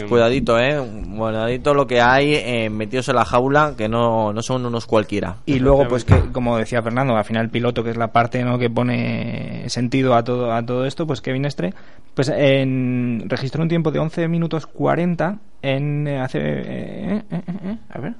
[0.00, 0.76] de- cuidadito, eh,
[1.16, 5.36] cuidadito lo que hay eh, metidos en la jaula que no, no son unos cualquiera.
[5.46, 8.42] Y luego, pues que, como decía Fernando, al final el piloto, que es la parte
[8.42, 8.58] ¿no?
[8.58, 11.74] que pone sentido a todo, a todo esto, pues Kevin Estre,
[12.12, 15.38] pues en, registró un tiempo de 11 minutos 40
[15.74, 16.38] en eh, hace...
[16.40, 18.14] eh, eh, eh, eh, a ver.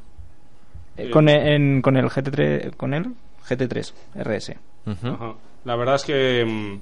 [0.96, 3.06] Eh, con, en- con el GT3, con el
[3.48, 4.54] GT3 RS.
[4.86, 5.34] Ajá.
[5.64, 6.78] La verdad es que mm,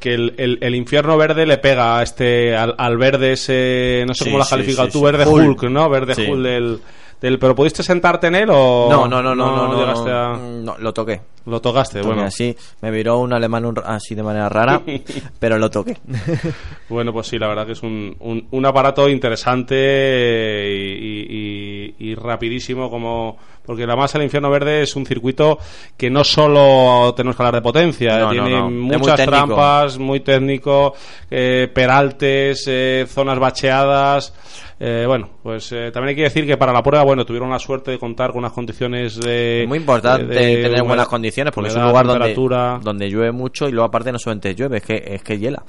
[0.00, 4.14] que el, el- el infierno verde le pega a este al, al verde ese no
[4.14, 5.04] sé Sí, cómo lo has sí, calificado sí, tú sí.
[5.04, 5.48] verde Hull.
[5.50, 6.26] Hulk, no verde Sí.
[6.28, 6.80] Hulk del,
[7.22, 10.36] del pero pudiste sentarte en él o No, no, no, no, no, no, llegaste a-
[10.36, 11.20] no, lo toqué.
[11.46, 14.82] lo tocaste Toqué bueno así, me miró un alemán un- así de manera rara,
[15.38, 15.96] pero lo toqué.
[16.90, 22.10] Bueno, pues sí, la verdad que es un, un, un aparato interesante eh, y, y-
[22.10, 25.58] y rapidísimo, como porque además el infierno verde es un circuito
[25.96, 28.70] que no solo tenemos que hablar de potencia, No, no, tiene no.
[28.70, 30.94] Muchas trampas, muy técnico,
[31.30, 34.34] eh, peraltes, eh, zonas bacheadas.
[34.80, 37.58] eh, bueno, pues eh, también hay que decir que para la prueba, bueno, tuvieron la
[37.60, 39.64] suerte de contar con unas condiciones de.
[39.68, 42.34] Muy importante de- de tener humedad- buenas condiciones porque es un lugar donde,
[42.82, 45.62] donde llueve mucho y luego aparte no solamente llueve, es que, es que hiela.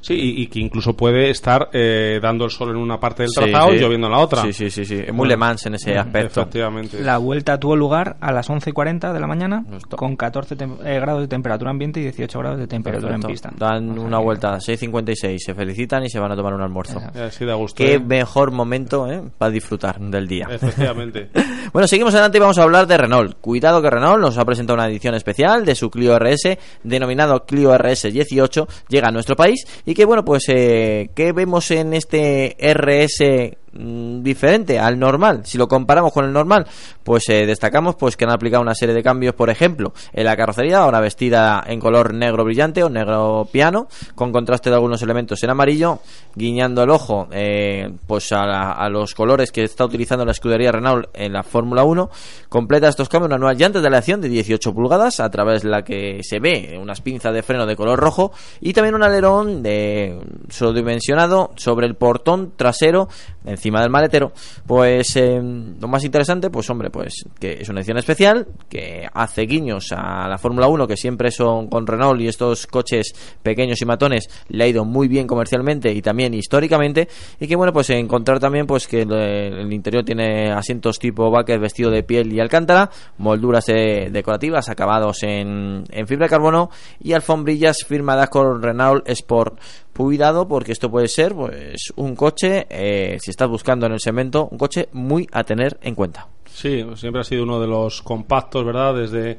[0.00, 3.30] Sí, y, y que incluso puede estar eh, dando el sol en una parte del
[3.30, 3.76] Sí, trazado sí.
[3.76, 4.42] y lloviendo en la otra.
[4.42, 4.94] Sí, sí, sí, sí.
[4.94, 6.40] Es muy Bueno, Le Mans en ese aspecto.
[6.42, 7.00] Efectivamente.
[7.02, 9.96] La vuelta tuvo lugar a las 11.40 de la mañana Justo.
[9.96, 13.28] con 14 tem- eh, grados de temperatura ambiente y 18 grados de temperatura Perfecto.
[13.28, 13.50] en pista.
[13.56, 16.62] Dan O sea una vuelta a 6.56, se felicitan y se van a tomar un
[16.62, 17.00] almuerzo.
[17.14, 17.76] Así da gusto.
[17.82, 17.98] Qué ¿eh?
[18.00, 19.22] mejor momento ¿eh?
[19.38, 20.46] para disfrutar del día.
[20.50, 21.28] Efectivamente.
[21.72, 23.36] Bueno, seguimos adelante y vamos a hablar de Renault.
[23.40, 27.76] Cuidado que Renault nos ha presentado una edición especial de su Clio RS, denominado Clio
[27.78, 32.56] RS 18, llega a nuestro país y que bueno, pues eh, ¿qué vemos en este
[32.60, 35.42] RS diferente al normal?
[35.44, 36.66] Si lo comparamos con el normal,
[37.04, 40.36] pues eh, destacamos pues que han aplicado una serie de cambios, por ejemplo, en la
[40.36, 45.42] carrocería, ahora vestida en color negro brillante o negro piano, con contraste de algunos elementos
[45.42, 46.00] en amarillo,
[46.34, 50.72] guiñando el ojo eh, pues a, la- a los colores que está utilizando la escudería
[50.72, 52.10] Renault en la Fórmula 1.
[52.48, 55.82] Completa estos cambios una nueva llanta de aleación de 18 pulgadas, a través de la
[55.82, 60.18] que se ve unas pinzas de freno de color rojo y también un alerón de
[60.48, 63.08] sobredimensionado sobre el portón trasero
[63.44, 64.32] encima del maletero.
[64.66, 69.42] Pues eh, lo más interesante, pues hombre, pues que es una edición especial que hace
[69.42, 73.84] guiños a la Fórmula 1 que siempre son con Renault y estos coches pequeños y
[73.84, 78.40] matones le ha ido muy bien comercialmente y también históricamente y que bueno pues encontrar
[78.40, 83.66] también pues que el, interior tiene asientos tipo bucket vestido de piel y alcántara molduras
[83.66, 89.58] decorativas acabados en, en fibra de carbono y alfombrillas firmadas con Renault Sport
[90.04, 94.48] cuidado porque esto puede ser pues un coche eh, si estás buscando en el segmento
[94.50, 98.64] un coche muy a tener en cuenta Sí, siempre ha sido uno de los compactos,
[98.64, 98.94] ¿verdad?
[98.94, 99.38] Desde,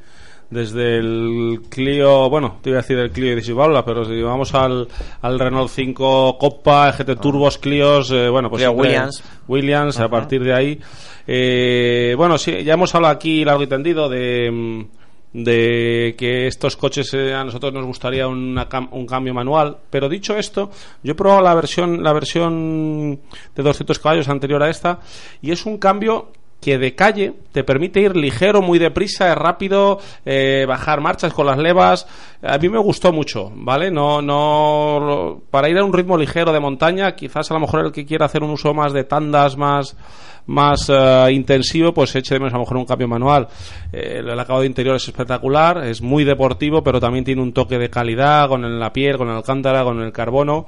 [0.50, 4.54] desde el Clio, bueno, te iba a decir el Clio 16 válvulas, pero si vamos
[4.56, 4.88] al,
[5.22, 9.24] al Renault 5 Copa, GT Turbos, Clios, eh, bueno, pues Clio Williams.
[9.48, 10.80] Williams, a partir de ahí.
[11.28, 15.01] Eh, bueno, sí, ya hemos hablado aquí largo y tendido de, mm,
[15.34, 20.36] de que estos coches eh, a nosotros nos gustaría una un cambio manual, pero dicho
[20.36, 20.72] esto,
[21.04, 23.20] yo he probado la versión la versión
[23.56, 25.00] de 200 caballos anterior a esta
[25.42, 30.66] y es un cambio que de calle te permite ir ligero, muy deprisa, rápido, eh,
[30.68, 32.08] bajar marchas con las levas.
[32.44, 33.90] A mí me gustó mucho, ¿vale?
[33.90, 37.92] No, no, para ir a un ritmo ligero de montaña, quizás a lo mejor el
[37.92, 39.98] que quiera hacer un uso más de tandas, más,
[40.46, 43.48] más eh, intensivo, pues eche de menos a lo mejor un cambio manual.
[43.92, 47.80] Eh, el acabado de interior es espectacular, es muy deportivo, pero también tiene un toque
[47.80, 50.68] de calidad con la piel, con el alcántara, con el carbono.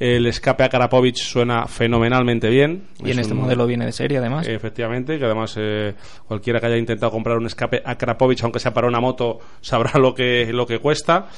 [0.00, 2.84] El escape a Karapovich suena fenomenalmente bien.
[3.04, 4.48] Y Es en este un- modelo viene de serie además.
[4.48, 5.94] Efectivamente, que además eh,
[6.26, 9.98] cualquiera que haya intentado comprar un escape a Krapovich, aunque sea para una moto, sabrá
[10.00, 11.28] lo que, lo que cuesta.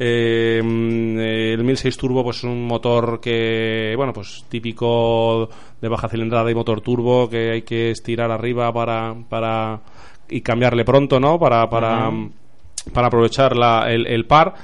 [0.00, 5.48] Eh, mm, el 1006 Turbo pues es un motor que, bueno, pues típico
[5.80, 9.80] de baja cilindrada y motor turbo que hay que estirar arriba para, para
[10.28, 11.38] y cambiarle pronto, ¿no?
[11.38, 12.10] Para, para,
[12.92, 14.54] para aprovechar la- el, el par.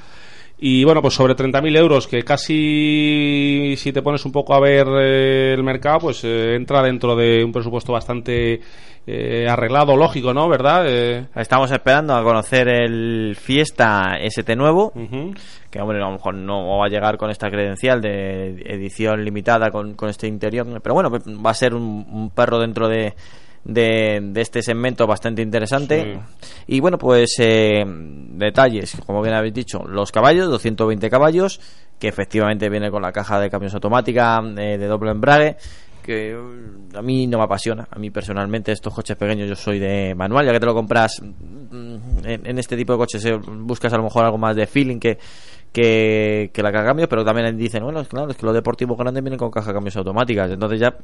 [0.57, 4.87] Y bueno, pues sobre 30.000 euros, que casi si te pones un poco a ver
[5.01, 8.61] eh, el mercado, pues eh, entra dentro de un presupuesto bastante
[9.07, 10.47] eh, arreglado, lógico, ¿no?
[10.49, 10.85] ¿Verdad?
[10.87, 15.33] Eh, estamos esperando a conocer el Fiesta ST nuevo ujú.
[15.69, 19.69] que hombre, a lo mejor no va a llegar con esta credencial de edición limitada
[19.69, 23.13] con, con este interior, pero bueno, pues va a ser un, un perro dentro de,
[23.65, 26.19] de, de este segmento bastante interesante.
[26.67, 31.59] Y bueno, pues eh, detalles, como bien habéis dicho, los caballos, 220 caballos,
[31.99, 35.57] que efectivamente viene con la caja de cambios automática eh, de doble embrague
[36.05, 36.37] que eh,
[36.93, 37.87] a mí no me apasiona.
[37.89, 41.19] A mí personalmente estos coches pequeños yo soy de manual, ya que te lo compras
[41.21, 44.67] mm, en, en este tipo de coches eh, buscas a lo mejor algo más de
[44.67, 45.17] feeling que
[45.75, 48.55] que, que la caja de cambios, pero también dicen, bueno, es claro, es que los
[48.55, 50.95] deportivos grandes vienen con caja de cambios automáticas, entonces ya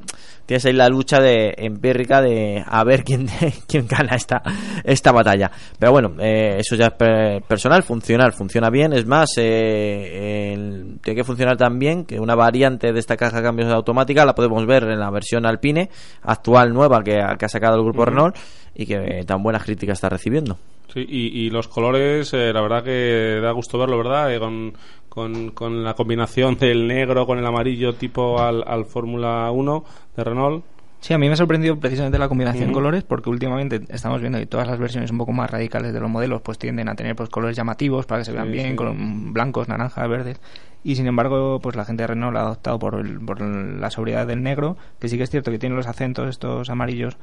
[0.45, 3.27] tienes ahí la lucha de empírica de a ver quién,
[3.67, 4.41] quién gana esta,
[4.85, 5.51] esta batalla.
[5.77, 10.99] Pero bueno, eh, eso ya es per- personal, funcional, funciona bien, es más, eh, el-
[11.01, 14.65] tiene que funcionar también que una variante de esta caja de cambios automática la podemos
[14.65, 15.89] ver en la versión Alpine
[16.23, 18.35] actual nueva que, que ha sacado el grupo Renault
[18.81, 20.57] y que eh, tan buenas críticas está recibiendo.
[20.93, 24.33] Sí, y, y los colores, eh, la verdad que da gusto verlo, ¿verdad?
[24.33, 24.73] Eh, con,
[25.07, 29.85] con, con la combinación del negro con el amarillo tipo al, al Fórmula 1
[30.17, 30.65] de Renault.
[30.99, 32.73] Sí, a mí me ha sorprendido precisamente la combinación de Ujú.
[32.75, 36.09] colores porque últimamente estamos viendo que todas las versiones un poco más radicales de los
[36.11, 38.75] modelos pues tienden a tener pues colores llamativos para que se vean Sí, bien, sí.
[38.75, 40.39] con blancos, naranjas, verdes.
[40.83, 44.27] Y sin embargo, pues la gente de Renault ha adoptado por, el- por la sobriedad
[44.27, 47.17] del negro, que sí que es cierto que tiene los acentos estos amarillos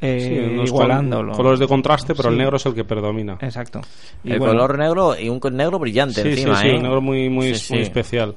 [0.00, 1.28] eh, Sí, unos igualándolo.
[1.32, 3.36] col- colores de contraste, pero el negro es el que predomina.
[3.40, 3.80] Exacto.
[4.24, 6.76] Y el bueno, color negro y un negro brillante Sí, encima, sí, sí, ¿eh?
[6.76, 7.72] un negro muy, muy, Sí, sí.
[7.74, 8.34] muy especial.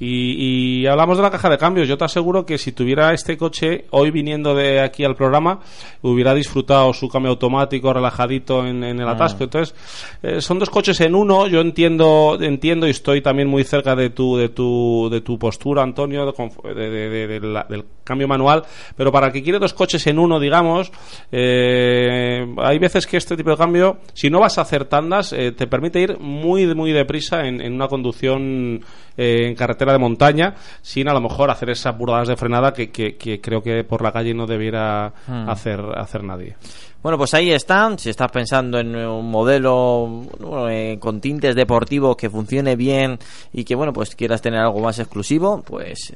[0.00, 1.86] Y, y, hablamos de la caja de cambios.
[1.86, 5.60] Yo te aseguro que si tuviera este coche hoy viniendo de aquí al programa,
[6.02, 9.38] hubiera disfrutado su cambio automático relajadito en, el atasco.
[9.42, 9.44] Ah.
[9.44, 9.74] Entonces,
[10.22, 11.46] eh, son dos coches en uno.
[11.46, 15.82] Yo entiendo, entiendo y estoy también muy cerca de tu, de tu, de tu postura,
[15.84, 18.64] Antonio, de, del cambio manual.
[18.96, 20.90] Pero para el que quiere dos coches en uno, digamos,
[21.30, 25.52] eh, hay veces que este tipo de cambio, si no vas a hacer tandas, eh,
[25.52, 28.84] te permite ir muy, muy deprisa en, en una conducción
[29.16, 33.40] en carretera de montaña, sin a lo mejor hacer esas burdadas de frenada que, que,
[33.40, 35.48] creo que por la calle no debiera hmm.
[35.48, 36.56] hacer, hacer nadie.
[37.02, 37.98] Bueno, pues ahí están.
[37.98, 40.22] Si estás pensando en un modelo
[40.70, 43.18] eh, con tintes deportivos que funcione bien
[43.52, 46.14] y que, bueno, pues quieras tener algo más exclusivo, pues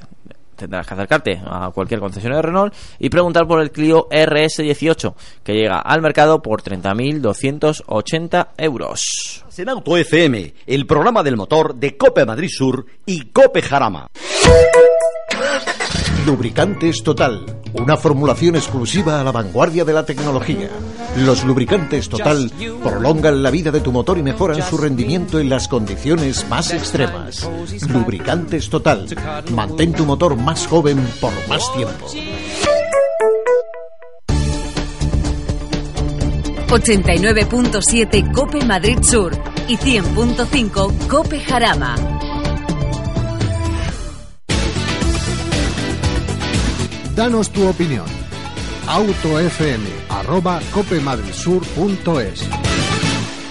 [0.59, 5.55] tendrás que acercarte a cualquier concesionario de Renault y preguntar por el Clio RS18, que
[5.55, 9.45] llega al mercado por 30.280 euros.
[9.57, 14.07] En Auto FM, el programa del motor de Cope Madrid Sur y Cope Jarama.
[16.25, 20.71] Lubricantes Total, una formulación exclusiva a la vanguardia de la tecnología.
[21.17, 22.51] Los lubricantes Total
[22.83, 27.49] prolongan la vida de tu motor y mejoran su rendimiento en las condiciones más extremas.
[27.89, 29.07] Lubricantes Total,
[29.53, 32.07] mantén tu motor más joven por más tiempo.
[36.69, 39.33] 89.7 Cope Madrid Sur
[39.69, 42.28] y 100.5 Cope Jarama.
[47.19, 48.07] Danos tu opinión.
[48.87, 52.49] autofm arroba copemadrisur.es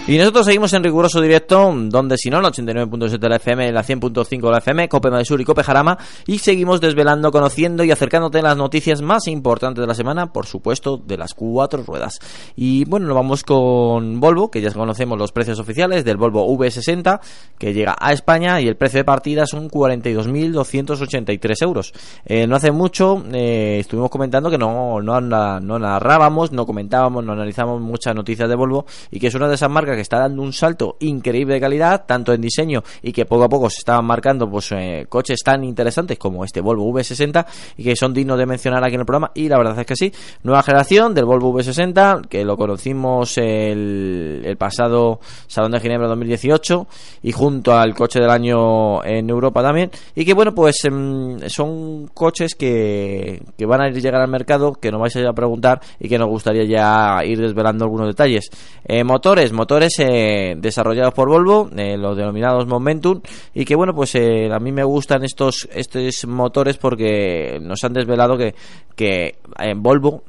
[0.08, 3.84] y nosotros seguimos en riguroso directo, donde si no, la 89.7 de la FM, la
[3.84, 7.92] 100.5 de la FM, Cope Madrid Sur y Cope Jarama, y seguimos desvelando, conociendo y
[7.92, 12.20] acercándote las noticias más importantes de la semana, por supuesto, de las cuatro ruedas.
[12.56, 17.20] Y bueno, nos vamos con Volvo, que ya conocemos los precios oficiales del Volvo V60,
[17.58, 21.94] que llega a España y el precio de partida son 42.283 euros.
[22.26, 27.34] Eh, no hace mucho eh, estuvimos comentando que no, no, no narrábamos, no comentábamos, no
[27.34, 30.42] analizamos muchas noticias de Volvo y que es una de esas marcas que está dando
[30.42, 34.06] un salto increíble de calidad, tanto en diseño y que poco a poco se estaban
[34.06, 37.46] marcando pues eh, coches tan interesantes como este Volvo V60
[37.78, 39.32] y que son dignos de mencionar aquí en el programa.
[39.36, 40.12] Y la verdad es que sí,
[40.44, 46.88] nueva generación del Volvo V60, que lo conocimos el, pasado Salón de Ginebra 2018
[47.24, 49.92] y junto al coche del año en Europa también.
[50.16, 54.74] Y que bueno, pues em, son coches que, que van a ir llegar al mercado,
[54.74, 58.08] que nos vais a, ir a preguntar y que nos gustaría ya ir desvelando algunos
[58.08, 58.50] detalles.
[58.86, 63.22] Eh, motores, motores eh, desarrollados por Volvo, eh, los denominados Momentum,
[63.54, 67.94] y que bueno, pues eh, a mí me gustan estos, estos motores porque nos han
[67.94, 68.56] desvelado que,
[68.96, 70.24] que en Volvo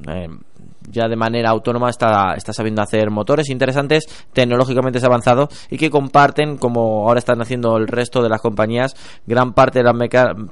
[0.91, 6.57] ya de manera autónoma está, está sabiendo hacer motores interesantes, tecnológicamente avanzados y que comparten,
[6.57, 9.95] como ahora están haciendo el resto de las compañías, gran parte de las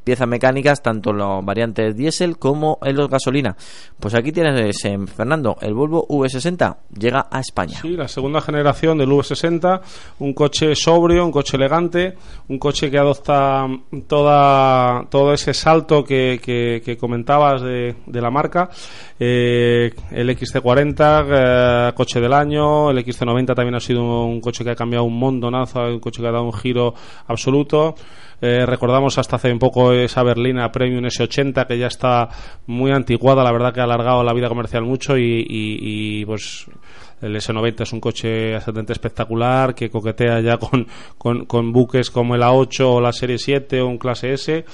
[0.03, 3.55] piezas mecánicas, tanto en los variantes diésel como en los gasolina.
[3.99, 4.77] Pues aquí tienes,
[5.15, 7.79] Fernando, el Volvo V60 llega a España.
[7.81, 9.81] Sí, la segunda generación del V60,
[10.19, 12.15] un coche sobrio, un coche elegante,
[12.47, 13.67] un coche que adopta
[14.07, 18.69] toda, todo ese salto que, comentabas de, de la marca.
[19.19, 24.71] Eh, el XC40, eh, coche del año, el XC90 también ha sido un coche que
[24.71, 26.93] ha cambiado un montonazo, un coche que ha dado un giro
[27.27, 27.95] absoluto.
[28.39, 32.29] Eh, recordamos hasta hace un poco esa berlina Premium S80 que ya está
[32.67, 36.67] muy antiguada, la verdad que ha alargado la vida comercial mucho y pues
[37.21, 40.87] el S90 es un coche absolutamente espectacular que coquetea ya con,
[41.47, 44.65] con, buques como el A8 o la Serie 7 o un Clase S.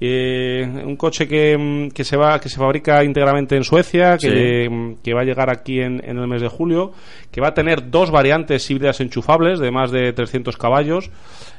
[0.00, 5.14] Eh, un coche que, que, se va que se fabrica íntegramente en Suecia, que, que
[5.14, 6.92] va a llegar aquí en, en, el mes de julio,
[7.30, 11.10] que va a tener dos variantes híbridas enchufables de más de 300 caballos.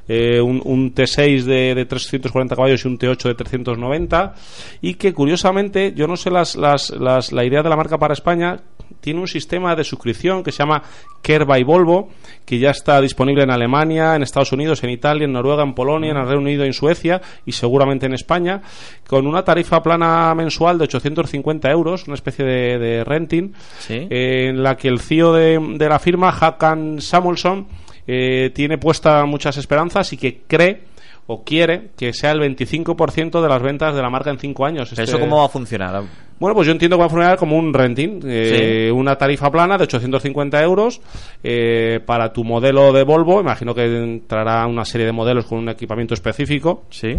[0.07, 4.35] Eh, un, un, T6 de, de, 340 caballos y un T8 de 390
[4.81, 8.13] y que curiosamente yo no sé las, las, las, la idea de la marca para
[8.13, 8.59] España
[9.05, 10.81] tiene un sistema de suscripción que se llama
[11.21, 12.09] Care by Volvo,
[12.43, 16.09] que ya está disponible en Alemania, en Estados Unidos, en Italia, en Noruega, en Polonia,
[16.09, 18.63] en el Reino Unido, en Suecia y seguramente en España,
[19.07, 23.53] con una tarifa plana mensual de 850 euros, una especie de, renting,
[23.89, 27.67] en la que el CEO de, la firma, Hakan Samuelson,
[28.07, 30.81] eh, tiene puesta muchas esperanzas y que cree
[31.27, 34.91] o quiere que sea el 25% de las ventas de la marca en 5 años.
[34.91, 36.03] ¿Eso este cómo va a funcionar?
[36.39, 39.77] Bueno, pues yo entiendo que va a funcionar como un renting, eh, una tarifa plana
[39.77, 41.01] de 850 euros
[41.43, 43.39] eh, para tu modelo de Volvo.
[43.39, 46.83] Imagino que entrará una serie de modelos con un equipamiento específico.
[46.89, 47.15] Sí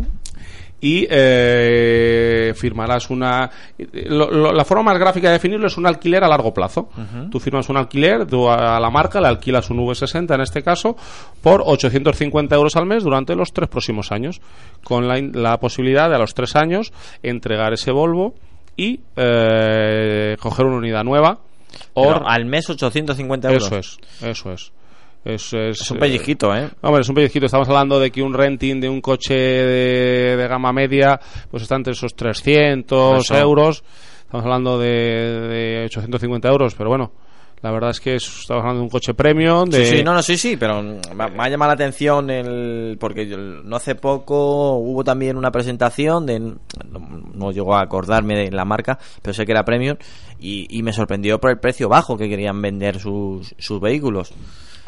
[0.79, 3.51] y eh, firmarás una...
[3.79, 6.91] lo- lo- la forma más gráfica de definirlo es un alquiler a largo plazo.
[7.31, 10.63] Tú firmas un alquiler tú a, a la marca, le alquilas un V60 en este
[10.63, 10.95] caso,
[11.41, 14.43] por 850 euros al mes durante los tres próximos años,
[14.85, 16.93] con la, la posibilidad de a los tres años
[17.23, 18.35] entregar ese Volvo
[18.77, 21.39] y eh, coger una unidad nueva.
[21.95, 23.65] O Pero al mes 850 euros.
[23.67, 24.73] eso es, eso es.
[25.25, 26.69] Es, es, Es un eh, pellizquito, ¿eh?
[26.83, 27.47] Hombre, es un pellizquito.
[27.47, 31.19] Estamos hablando de que un renting de un coche de, de gama media
[31.51, 33.37] pues está entre esos 300 Eso.
[33.37, 33.83] euros.
[34.21, 37.13] Estamos hablando de, de 850 euros, pero bueno,
[37.67, 39.69] la verdad es que es- estamos hablando de un coche premium.
[39.69, 43.27] De, Sí, sí, no, no, sí, sí, pero me, ha llamado la atención el porque
[43.27, 46.57] no hace poco hubo también una presentación de no,
[47.35, 49.97] no llegó a acordarme de la marca, pero sé que era premium
[50.39, 54.33] y, y me sorprendió por el precio bajo que querían vender sus, sus vehículos.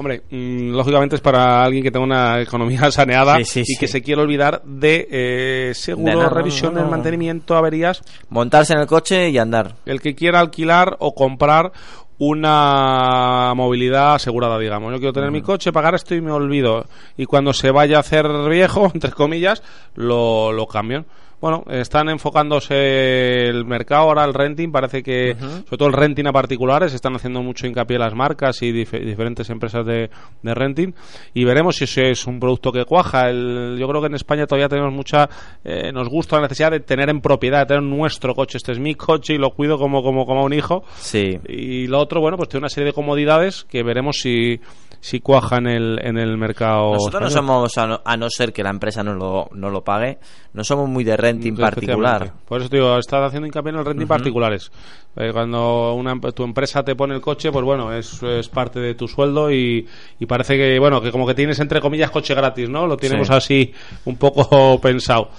[0.01, 3.77] Hombre, mm, lógicamente es para alguien que tenga una economía saneada Sí, sí, y sí.
[3.81, 6.91] que se quiere olvidar de eh, seguro, De nada, revisiones, no, no.
[6.93, 8.03] mantenimiento, averías.
[8.29, 9.75] Montarse en el coche y andar.
[9.87, 11.73] el que quiera alquilar o comprar
[12.19, 14.93] una movilidad asegurada, digamos.
[14.93, 16.87] Yo quiero tener mi coche, pagar esto y me olvido.
[17.17, 19.63] Y cuando se vaya a hacer viejo, entre comillas,
[19.95, 21.07] lo, lo cambian.
[21.41, 26.33] Bueno, están enfocándose el mercado ahora, el renting, parece que, sobre todo el renting a
[26.33, 30.11] particulares, están haciendo mucho hincapié las marcas y dif- diferentes empresas de,
[30.43, 30.93] de renting.
[31.35, 33.29] Y veremos si ese es un producto que cuaja.
[33.31, 35.29] El- yo creo que en España todavía tenemos mucha,
[35.65, 38.59] eh, nos gusta la necesidad de tener en propiedad, de tener nuestro coche.
[38.59, 40.83] Este es mi coche y lo cuido como, como, como a un hijo.
[40.97, 41.39] Sí.
[41.49, 44.61] Y lo otro, bueno, pues tiene una serie de comodidades que veremos si,
[45.01, 46.93] si cuaja en el, en el mercado.
[46.95, 49.83] Nosotros no somos, a no, a no ser que la empresa no lo, no lo
[49.85, 50.19] pague,
[50.55, 52.33] no somos muy de renting particular.
[52.47, 54.71] Por eso te digo, estás haciendo hincapié en el renting particulares.
[55.17, 58.95] Eh, cuando una, tu empresa te pone el coche, pues bueno, es, es parte de
[58.95, 59.87] tu sueldo y,
[60.19, 62.87] y parece que, bueno, que como que tienes entre comillas coche gratis, ¿no?
[62.87, 63.33] Lo tenemos Sí.
[63.35, 63.73] así
[64.05, 65.31] un poco pensado.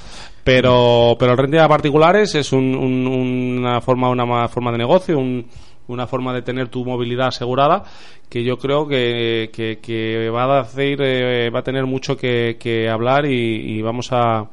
[0.43, 4.77] Pero, pero el renting a particulares es un- un- una forma, una ma- forma de
[4.79, 5.45] negocio, un-
[5.93, 7.83] una forma de tener tu movilidad asegurada
[8.29, 13.25] que yo creo que, que- va a hacer, eh, va a tener mucho que, hablar
[13.25, 14.47] y, vamos a,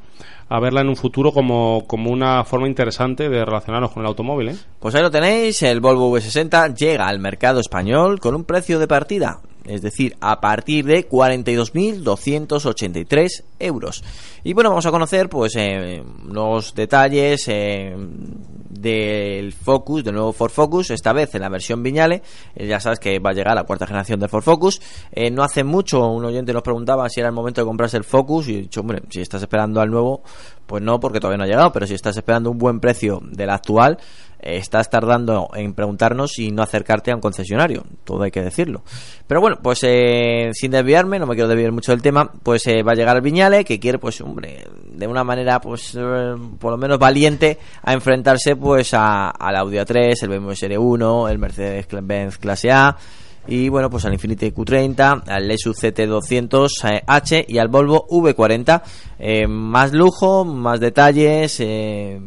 [0.49, 4.49] a verla en un futuro como, como una forma interesante de relacionarnos con el automóvil.
[4.49, 4.55] ¿eh?
[4.79, 8.87] Pues ahí lo tenéis, el Volvo V60 llega al mercado español con un precio de
[8.87, 14.03] partida, es decir, a partir de 42.283 euros.
[14.43, 15.53] Y bueno, vamos a conocer pues
[16.25, 17.95] los detalles eh,
[18.69, 22.21] del Focus, del nuevo Ford Focus, esta vez en la versión Viñale,
[22.55, 24.81] Eh, ya sabes que va a llegar la cuarta generación de Ford Focus.
[25.11, 28.03] Eh, no hace mucho un oyente nos preguntaba si era el momento de comprarse el
[28.03, 30.21] Focus y he dicho, hombre, si estás esperando al nuevo,
[30.65, 33.49] pues no, porque todavía no ha llegado, pero si estás esperando un buen precio del
[33.49, 33.97] actual,
[34.39, 38.83] estás tardando en preguntarnos y no acercarte a un concesionario, todo hay que decirlo.
[39.27, 42.83] Pero bueno, pues eh, sin desviarme, no me quiero desviar mucho del tema, pues eh,
[42.83, 46.71] va a llegar el Viñale, que quiere, pues hombre, de una manera, pues eh, por
[46.71, 51.37] lo menos valiente, a enfrentarse pues a, al Audi A3, el BMW Serie 1, el
[51.39, 52.97] Mercedes-Benz Clase A,
[53.47, 58.81] y bueno, pues al Infiniti Q30, al Lexus CT200H y al Volvo V40.
[59.19, 62.19] Eh, más lujo, más detalles, eh,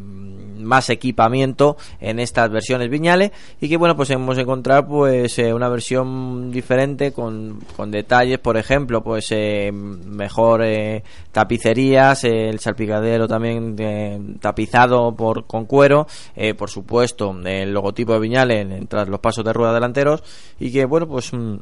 [0.64, 5.68] más equipamiento en estas versiones Viñale y que bueno, pues hemos encontrado pues eh, una
[5.68, 11.02] versión diferente con, con detalles, por ejemplo, pues eh, mejor eh,
[11.32, 16.06] tapicerías, el salpicadero también eh, tapizado por con cuero,
[16.56, 20.22] por supuesto, el logotipo de Viñale en- tras los pasos de rueda delanteros
[20.58, 21.56] y que bueno, pues mm,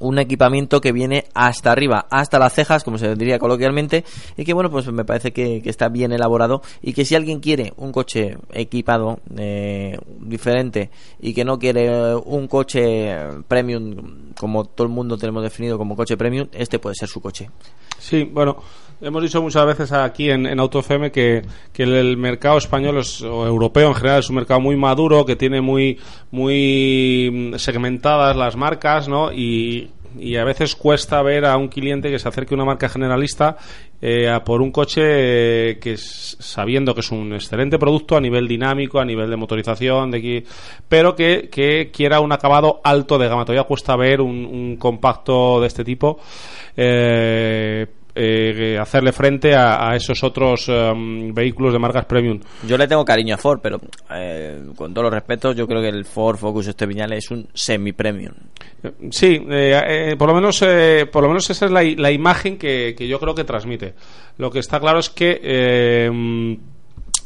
[0.00, 4.04] un equipamiento que viene hasta arriba, hasta las cejas, como se diría coloquialmente,
[4.36, 7.72] y que bueno, pues me parece que, está bien elaborado y que si alguien quiere
[7.76, 10.90] un coche equipado, eh, diferente,
[11.20, 13.14] y que no quiere un coche
[13.48, 17.50] premium, como todo el mundo tenemos definido como coche premium, este puede ser su coche.
[17.98, 18.58] Sí, bueno,
[19.04, 21.42] hemos dicho muchas veces aquí en, en Auto FM que,
[21.72, 25.36] que el, mercado español es- o europeo en general es un mercado muy maduro, que
[25.36, 25.98] tiene muy,
[26.30, 29.32] muy mm, segmentadas las marcas, ¿no?
[29.32, 32.88] Y, y a veces cuesta ver a un cliente que se acerque a una marca
[32.88, 33.56] generalista
[34.00, 38.46] eh, por un coche eh, que es- sabiendo que es un excelente producto a nivel
[38.46, 40.44] dinámico, a nivel de motorización, de
[40.88, 43.44] pero que, que quiera un acabado alto de gama.
[43.44, 46.18] Todavía cuesta ver un, un compacto de este tipo.
[46.76, 52.40] eh, eh, hacerle frente a, a esos otros em, vehículos de marcas premium.
[52.66, 53.80] Yo le tengo cariño a Ford, pero
[54.14, 57.48] eh, con todos los respetos, yo creo que el Ford Focus este Viñale es un
[57.52, 58.34] semi-premium.
[59.10, 60.58] Sí, eh, por lo menos,
[61.10, 63.94] por lo menos esa es la, imagen que, que yo creo que transmite.
[64.38, 66.10] Lo que está claro es que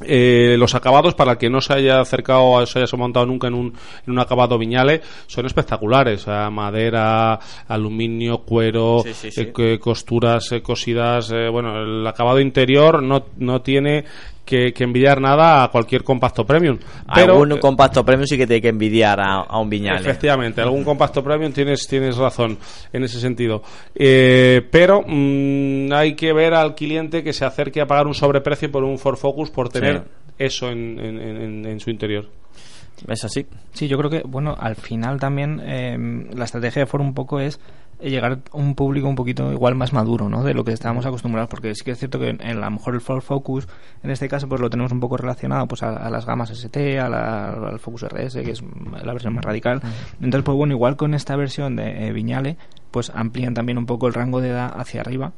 [0.05, 3.49] eh, los acabados, para el que no se haya acercado o se haya montado nunca
[3.49, 3.67] en un,
[4.07, 6.23] en un acabado viñale, son espectaculares.
[6.23, 7.39] O sea, madera,
[7.69, 9.49] aluminio, cuero, Sí, sí, sí.
[9.57, 11.31] eh, costuras eh, cosidas.
[11.33, 14.05] eh, bueno, el acabado interior no, no tiene
[14.49, 16.79] que, que envidiar nada a cualquier compacto premium.
[17.15, 20.01] Pero, Algún compacto premium sí que tiene que envidiar a, a un Viñale.
[20.01, 22.57] Efectivamente, algún compacto premium tienes, tienes razón
[22.93, 23.63] en ese sentido.
[23.95, 28.73] Eh, pero mm, hay que ver al cliente que se acerque a pagar un sobreprecio
[28.73, 30.05] por un Ford Focus por tener
[30.39, 32.27] eso en, en- en- en su interior.
[33.07, 33.47] ¿Es así?
[33.73, 35.97] Sí, yo creo que, bueno, al final también eh,
[36.35, 37.61] la estrategia de Ford un poco es
[38.01, 40.45] llegar a un público un poquito igual más maduro, ¿no?
[40.45, 42.71] De lo que estábamos acostumbrados, porque sí que es cierto que en, en a lo
[42.71, 43.67] mejor el Ford Focus,
[44.03, 46.99] en este caso, pues lo tenemos un poco relacionado pues a, a las gamas ST,
[47.01, 48.63] a la- al Focus RS, que es
[49.05, 49.81] la versión más radical.
[50.21, 52.57] Entonces, pues bueno, igual con esta versión de eh, Viñale,
[52.91, 55.33] pues amplían también un poco el rango de edad hacia arriba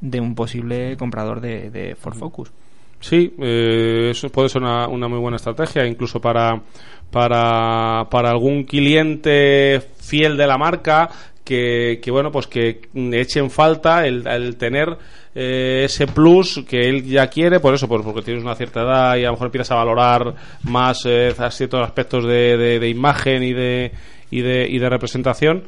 [0.00, 2.52] de un posible comprador de, de Ford Focus.
[3.00, 6.62] Sí, eh, eso puede ser una, una muy buena estrategia, incluso para,
[7.10, 11.10] para, para algún cliente fiel de la marca
[11.44, 14.96] que, que bueno, pues que mm, eche en falta el, el tener
[15.34, 19.16] eh, ese plus que él ya quiere, por eso, por- porque tienes una cierta edad
[19.16, 23.42] y a lo mejor empiezas a valorar más eh, ciertos aspectos de, de- de imagen
[23.42, 23.92] y de,
[24.30, 25.64] y de, y de representación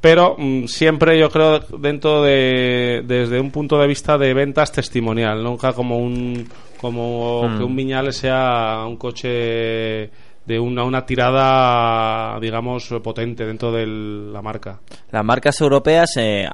[0.00, 5.42] pero mm, siempre yo creo dentro de desde un punto de vista de ventas testimonial
[5.44, 6.48] nunca como un
[6.80, 7.58] como Mm.
[7.58, 10.08] que un Viñales sea un coche
[10.50, 14.80] de una, una tirada digamos potente dentro de la marca
[15.12, 16.48] Las marcas europeas eh,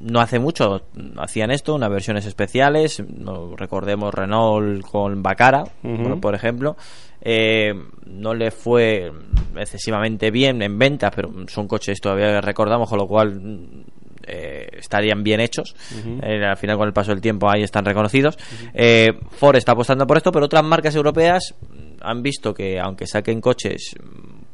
[0.00, 0.82] no hace mucho
[1.16, 3.02] hacían esto, unas versiones especiales.
[3.06, 6.76] No, recordemos Renault con Bacara, por, por ejemplo.
[7.20, 7.74] Eh,
[8.06, 9.12] no le fue
[9.56, 13.82] excesivamente bien en ventas, pero son coches todavía que recordamos, con lo cual mm,
[14.26, 15.74] eh, estarían bien hechos.
[16.22, 18.38] Eh, al final, con el paso del tiempo, ahí están reconocidos.
[18.72, 21.54] Eh, Ford está apostando por esto, pero otras marcas europeas
[22.00, 23.94] han visto que, aunque saquen coches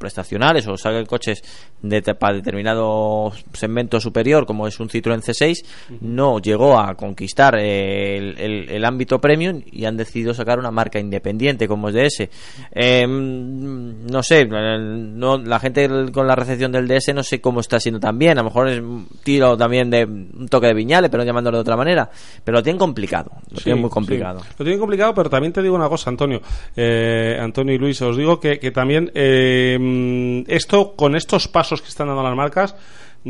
[0.07, 1.43] prestacionales o saquen coches
[1.83, 5.65] de, para determinado segmento superior, como es un Citroën C6,
[6.01, 10.71] no llegó a conquistar eh, el, el- el ámbito premium y han decidido sacar una
[10.71, 12.29] marca independiente como es DS.
[12.73, 17.41] Eh, mm, no sé, eh, no, la gente con la recepción del DS no sé
[17.41, 18.33] cómo está siendo también.
[18.39, 21.63] A lo mejor es un tiro también de un toque de viñales, pero llamándolo de
[21.63, 22.09] otra manera.
[22.45, 23.33] Pero lo tienen complicado.
[23.51, 23.95] Lo Sí, tienen muy sí.
[23.95, 24.41] complicado.
[24.59, 26.41] Lo tienen complicado, pero también te digo una cosa, Antonio.
[26.77, 29.77] Eh, Antonio y Luis, os digo que, que también eh,
[30.49, 32.75] esto, con estos pasos que están dando las marcas,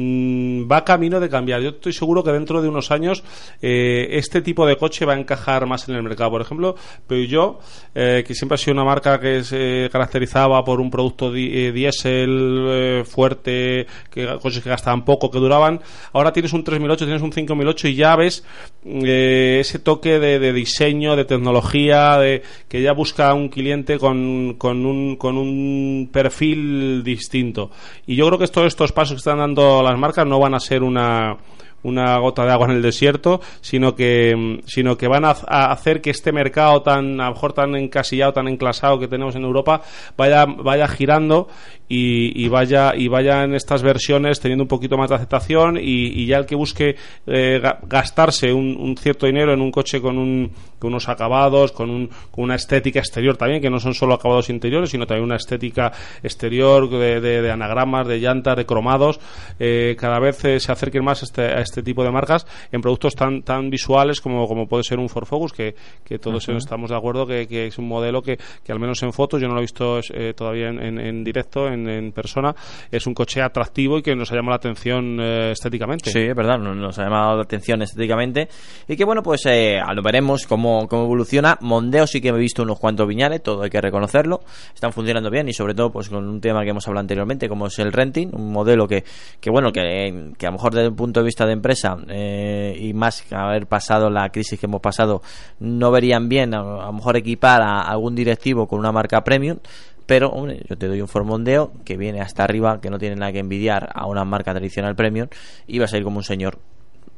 [0.01, 1.61] mm, va camino de cambiar.
[1.62, 3.24] Yo estoy seguro que dentro de unos años
[3.62, 6.30] eh, este tipo de coche va a encajar más en el mercado.
[6.30, 6.76] Por ejemplo,
[7.07, 7.61] Peugeot,
[7.94, 11.72] eh, que siempre ha sido una marca que se caracterizaba por un producto di- eh,
[11.72, 15.80] diésel eh, fuerte, que coches que gastaban poco, que duraban.
[16.12, 18.44] Ahora tienes un 3008, tienes un 5008 y ya ves
[18.84, 24.55] eh, ese toque de, de diseño, de tecnología, de que ya busca un cliente con,
[24.59, 27.70] con, un, con un perfil distinto.
[28.07, 30.61] Y yo creo que todos estos pasos que están dando las marcas no van a
[30.61, 31.37] ser una
[31.82, 35.70] una gota de agua en el desierto, sino que mm, sino que van a, a
[35.70, 39.45] hacer que este mercado tan a lo mejor tan encasillado, tan enclasado que tenemos en
[39.45, 39.82] Europa
[40.16, 41.49] vaya vaya girando
[41.89, 46.07] y, y vaya y vaya en estas versiones teniendo un poquito más de aceptación y,
[46.22, 50.01] y ya el que busque eh, ga- gastarse un, un cierto dinero en un coche
[50.01, 53.95] con, un, con unos acabados, con, un, con una estética exterior también, que no son
[53.95, 58.66] solo acabados interiores, sino también una estética exterior de, de- de anagramas, de llantas, de
[58.66, 59.20] cromados,
[59.59, 62.80] eh, cada vez eh, se acerquen más a este, a este tipo de marcas en
[62.80, 65.74] productos tan, tan visuales como, como puede ser un Ford Focus, que,
[66.05, 69.12] que todos estamos de acuerdo que, que es un modelo que, que al menos en
[69.12, 72.55] fotos, yo no lo he visto eh, todavía en, en- en directo, en, en persona,
[72.91, 76.11] es un coche atractivo y que nos ha llamado la atención eh, estéticamente.
[76.11, 78.49] Sí, es verdad, nos, ha llamado la atención estéticamente.
[78.89, 81.59] Y que bueno, pues eh, lo veremos cómo, cómo evoluciona.
[81.61, 84.41] Mondeo sí que he visto unos cuantos viñales, todo hay que reconocerlo.
[84.74, 87.66] Están funcionando bien y sobre todo pues con un tema que hemos hablado anteriormente, como
[87.66, 89.05] es el renting, un modelo que,
[89.41, 92.77] que bueno, que, que a lo mejor desde un punto de vista de empresa eh,
[92.79, 95.22] y más que haber pasado la crisis que hemos pasado,
[95.61, 99.59] no verían bien a lo mejor equipar a algún directivo con una marca premium.
[100.07, 103.33] Pero, hombre, yo te doy un Formondeo que viene hasta arriba, que no tiene nada
[103.33, 105.29] que envidiar a una marca tradicional premium
[105.67, 106.61] y va a salir como un señor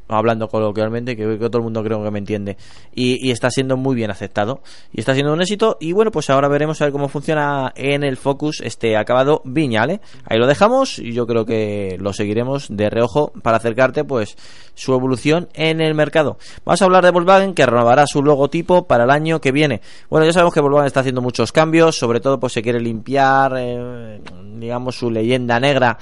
[0.08, 2.56] hablando coloquialmente, que, todo el mundo creo que me entiende.
[2.94, 4.60] Y, y está siendo muy bien aceptado.
[4.92, 5.76] Y está siendo un éxito.
[5.80, 10.00] Y bueno, pues ahora veremos a ver cómo funciona en el Focus este acabado Viñale.
[10.24, 14.36] Ahí lo dejamos y yo creo que lo seguiremos de reojo para acercarte pues
[14.74, 16.38] su evolución en el mercado.
[16.64, 19.80] Vamos a hablar de Volkswagen que renovará su logotipo para el año que viene.
[20.08, 23.54] Bueno, ya sabemos que Volkswagen está haciendo muchos cambios, sobre todo pues se quiere limpiar,
[23.56, 24.20] eh,
[24.56, 25.98] digamos, su leyenda negra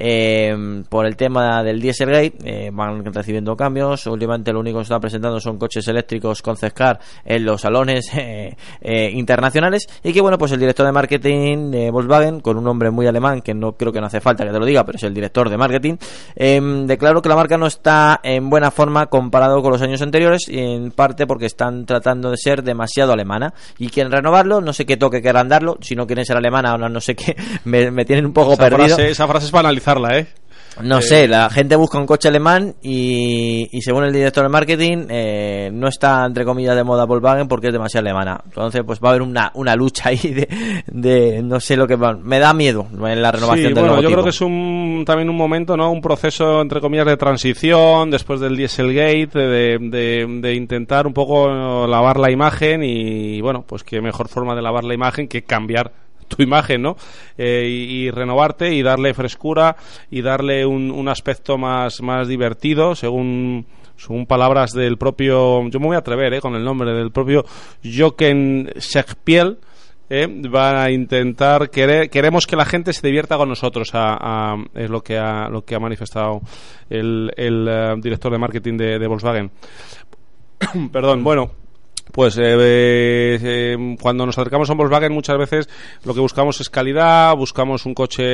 [0.00, 4.06] eh, por el tema del Dieselgate, eh, van recibiendo cambios.
[4.06, 8.08] Últimamente lo único que se está presentando son coches eléctricos con Cescar en los salones
[8.16, 12.64] eh, eh, internacionales y que bueno, pues el director de marketing de Volkswagen, con un
[12.64, 14.96] nombre muy alemán que no creo que no hace falta que te lo diga, pero
[14.96, 15.96] es el director de marketing,
[16.36, 20.42] eh, declaró que la marca no está en buena forma comparado con los años anteriores
[20.48, 24.96] en parte porque están tratando de ser demasiado alemana y quieren renovarlo, no sé qué
[24.96, 28.04] toque querrán darlo, si no quieren ser alemana o no, no sé qué, me, me
[28.04, 28.96] tienen un poco Esa perdido.
[28.96, 29.68] frase, esa frase es para
[30.18, 30.26] ¿eh?
[30.80, 34.48] No Eh, sé, la gente busca un coche alemán y, y según el director de
[34.48, 38.40] marketing eh, no está entre comillas de moda Volkswagen porque es demasiado alemana.
[38.44, 40.48] Entonces pues va a haber una, una lucha ahí de,
[40.86, 42.12] de no sé lo que va.
[42.14, 45.28] Me da miedo en la renovación Sí, del bueno, yo creo que es un, también
[45.30, 45.90] un momento, ¿no?
[45.90, 51.88] Un proceso, entre comillas, de transición después del Dieselgate, de, de, de intentar un poco
[51.88, 55.90] lavar la imagen y, bueno, pues qué mejor forma de lavar la imagen que cambiar
[56.28, 56.96] tu imagen, ¿no?
[57.36, 59.76] Eh, y, renovarte y darle frescura
[60.10, 63.66] y darle un, un aspecto más, más divertido, según
[63.96, 67.44] según palabras del propio, yo me voy a atrever eh, con el nombre del propio
[67.82, 69.58] Jochen Schechpiel,
[70.08, 75.02] eh, a intentar querer, queremos que la gente se divierta con nosotros a- es lo
[75.02, 76.40] que ha lo que ha manifestado
[76.88, 79.50] el, el, eh, director de marketing de, de Volkswagen.
[80.92, 81.50] Perdón bueno
[82.12, 85.68] pues eh, eh, cuando nos acercamos a un Volkswagen muchas veces
[86.04, 88.24] lo que buscamos es calidad, buscamos un coche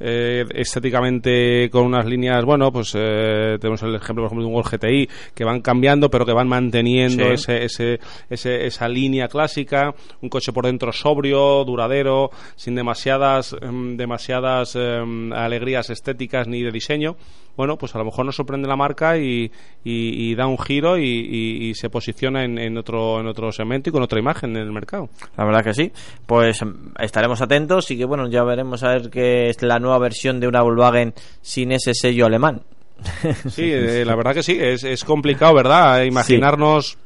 [0.00, 4.54] eh, estéticamente con unas líneas, bueno, pues eh, tenemos el ejemplo por ejemplo de un
[4.54, 7.30] Golf GTI que van cambiando pero que van manteniendo Sí.
[7.32, 8.00] ese, ese,
[8.30, 15.32] ese- esa línea clásica, un coche por dentro sobrio, duradero, sin demasiadas, em, demasiadas em,
[15.32, 17.16] alegrías estéticas ni de diseño.
[17.56, 19.50] Bueno, pues a lo mejor nos sorprende la marca y,
[19.84, 23.92] y- y da un giro y, se posiciona en, en otro en otro segmento y
[23.92, 25.08] con otra imagen en el mercado.
[25.36, 25.92] La verdad que sí.
[26.26, 29.98] Pues mm, estaremos atentos y que bueno, ya veremos a ver qué es la nueva
[29.98, 32.62] versión de una Volkswagen sin ese sello alemán.
[33.48, 36.02] Sí, eh, la verdad que sí, es, es complicado, ¿verdad?
[36.04, 36.96] Imaginarnos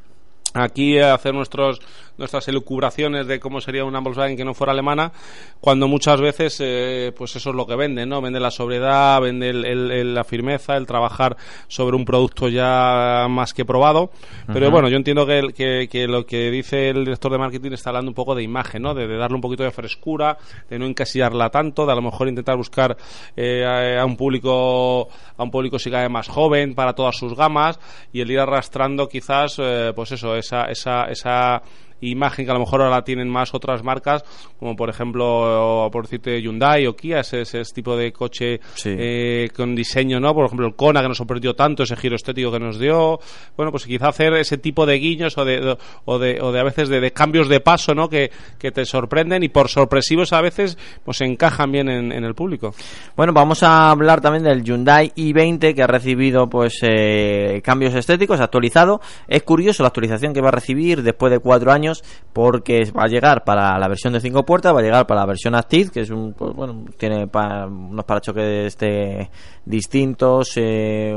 [0.55, 1.81] aquí hacer nuestros
[2.19, 5.13] nuestras elucubraciones de cómo sería una Volkswagen que no fuera alemana,
[5.61, 8.21] cuando muchas veces eh, pues eso es lo que venden, ¿no?
[8.21, 11.37] Vende la sobriedad, vende el- el- el- la firmeza, el trabajar
[11.69, 14.11] sobre un producto ya más que probado.
[14.53, 17.73] Pero bueno, yo entiendo que, el- que, que lo que dice el director de marketing
[17.73, 18.95] está hablando un poco de imagen, ¿no?
[18.95, 20.39] De, de darle un poquito de frescura,
[20.71, 22.97] de no encasillarla tanto, de a lo mejor intentar buscar
[23.37, 25.09] eh, a, a un público
[25.39, 27.79] a un público si cae más joven para todas sus gamas
[28.13, 31.63] y el ir arrastrando quizás eh, pues eso esa esa esa
[32.01, 34.23] imagen que a lo mejor ahora tienen más otras marcas
[34.59, 38.95] como por ejemplo por decirte Hyundai o Kia ese, ese tipo de coche Sí.
[38.97, 42.51] eh, con diseño no por ejemplo el Kona que nos sorprendió tanto ese giro estético
[42.53, 43.19] que nos dio.
[43.57, 46.65] Bueno pues quizá hacer ese tipo de guiños o de, o de, o de a
[46.65, 50.41] veces de, de cambios de paso no que, que te sorprenden y por sorpresivos a
[50.41, 52.75] veces pues encajan bien en, en el público.
[53.17, 58.41] Bueno, vamos a hablar también del Hyundai i20 que ha recibido pues eh, cambios estéticos,
[58.41, 59.01] actualizado.
[59.29, 61.86] Es curioso la actualización que va a recibir después de cuatro años
[62.33, 65.27] porque va a llegar para la versión de cinco puertas, va a llegar para la
[65.27, 69.31] versión Active, que es un pues, bueno tiene pa- unos parachoques de
[69.65, 71.15] distintos, eh,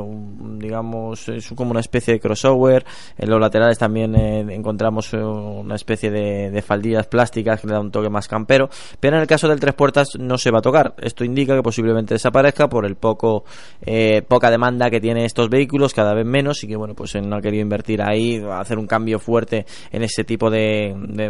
[0.57, 2.85] digamos es como una especie de crossover.
[3.17, 7.79] En los laterales también eh, encontramos una especie de, de faldillas plásticas que le da
[7.79, 10.61] un toque más campero, pero en el caso del tres puertas no se va a
[10.61, 10.95] tocar.
[11.01, 13.43] Esto indica que posiblemente desaparezca por el poco
[13.81, 17.35] eh, poca demanda que tiene estos vehículos, cada vez menos, y que bueno pues no
[17.35, 20.58] ha querido invertir ahí, hacer un cambio fuerte en ese tipo de,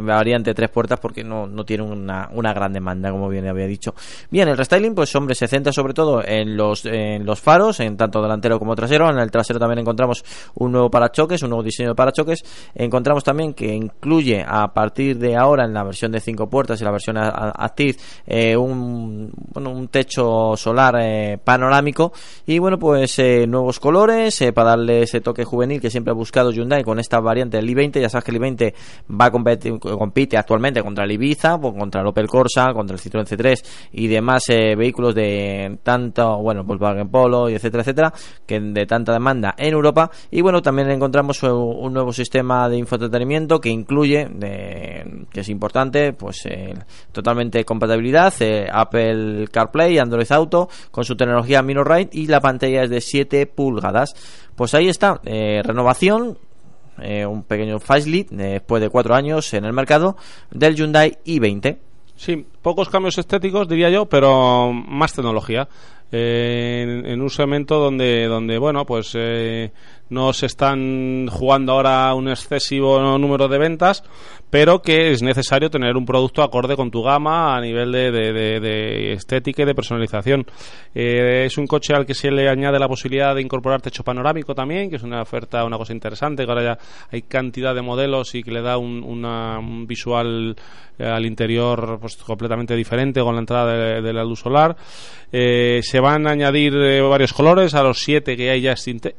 [0.01, 3.93] variante tres puertas porque no, no tiene una, una gran demanda, como bien había dicho.
[4.29, 7.97] Bien, el restyling, pues hombre, se centra sobre todo en los, en los faros, en
[7.97, 9.09] tanto delantero como trasero.
[9.09, 10.23] En el trasero también encontramos
[10.55, 12.43] un nuevo parachoques, un nuevo diseño de parachoques.
[12.75, 16.83] Encontramos también que incluye a partir de ahora en la versión de cinco puertas y
[16.83, 22.13] la versión Active eh, un, bueno, un techo solar eh, panorámico
[22.45, 26.51] y bueno pues eh, nuevos colores para darle ese toque juvenil que siempre ha buscado
[26.51, 28.73] Hyundai con esta variante del i20 ya sabes que el i20
[29.19, 33.01] va a competir, compite actualmente contra el Ibiza pues, contra el Opel Corsa contra el
[33.01, 38.13] Citroën C3 y demás eh, vehículos de tanto bueno Volkswagen Polo y etcétera etcétera
[38.45, 40.09] que de tanta demanda en Europa.
[40.31, 45.49] Y bueno también encontramos eh, un nuevo sistema de infoentretenimiento que incluye de- que es
[45.49, 46.73] importante pues eh,
[47.11, 52.89] totalmente compatibilidad eh, Apple CarPlay Android Auto con su tecnología MinoRide y la pantalla es
[52.89, 54.13] de 7 pulgadas.
[54.55, 56.37] Pues ahí está eh, renovación
[57.03, 60.17] eh, un pequeño facelift eh, después de cuatro años en el mercado
[60.51, 61.77] del Hyundai i20
[62.19, 65.69] Sí, pocos cambios estéticos, diría yo, pero más tecnología.
[66.11, 69.71] eh, en, en un segmento donde, donde bueno, pues eh,
[70.09, 74.03] no se están jugando ahora un excesivo número de ventas,
[74.49, 78.59] pero que es necesario tener un producto acorde con tu gama a nivel de, de-
[78.59, 80.45] de- estética y de personalización.
[80.95, 84.55] Eh, es un coche al que se le añade la posibilidad de incorporar techo panorámico
[84.55, 86.77] también, que es una oferta, una cosa interesante, que ahora ya
[87.11, 90.55] hay cantidad de modelos y que le da un, una- un visual
[90.97, 94.75] eh, al interior pues completamente diferente con la entrada de, la luz solar.
[95.31, 99.13] Eh, se van a añadir varios colores a los siete que hay ya existe-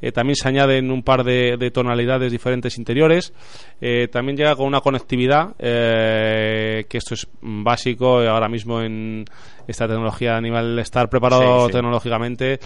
[0.00, 3.32] Eh, también se añaden un par de, de tonalidades diferentes interiores.
[3.80, 9.24] Eh, también llega con una conectividad, eh, que esto es básico ahora mismo en
[9.70, 11.72] esta tecnología a nivel de estar preparado Sí, sí.
[11.72, 12.60] tecnológicamente.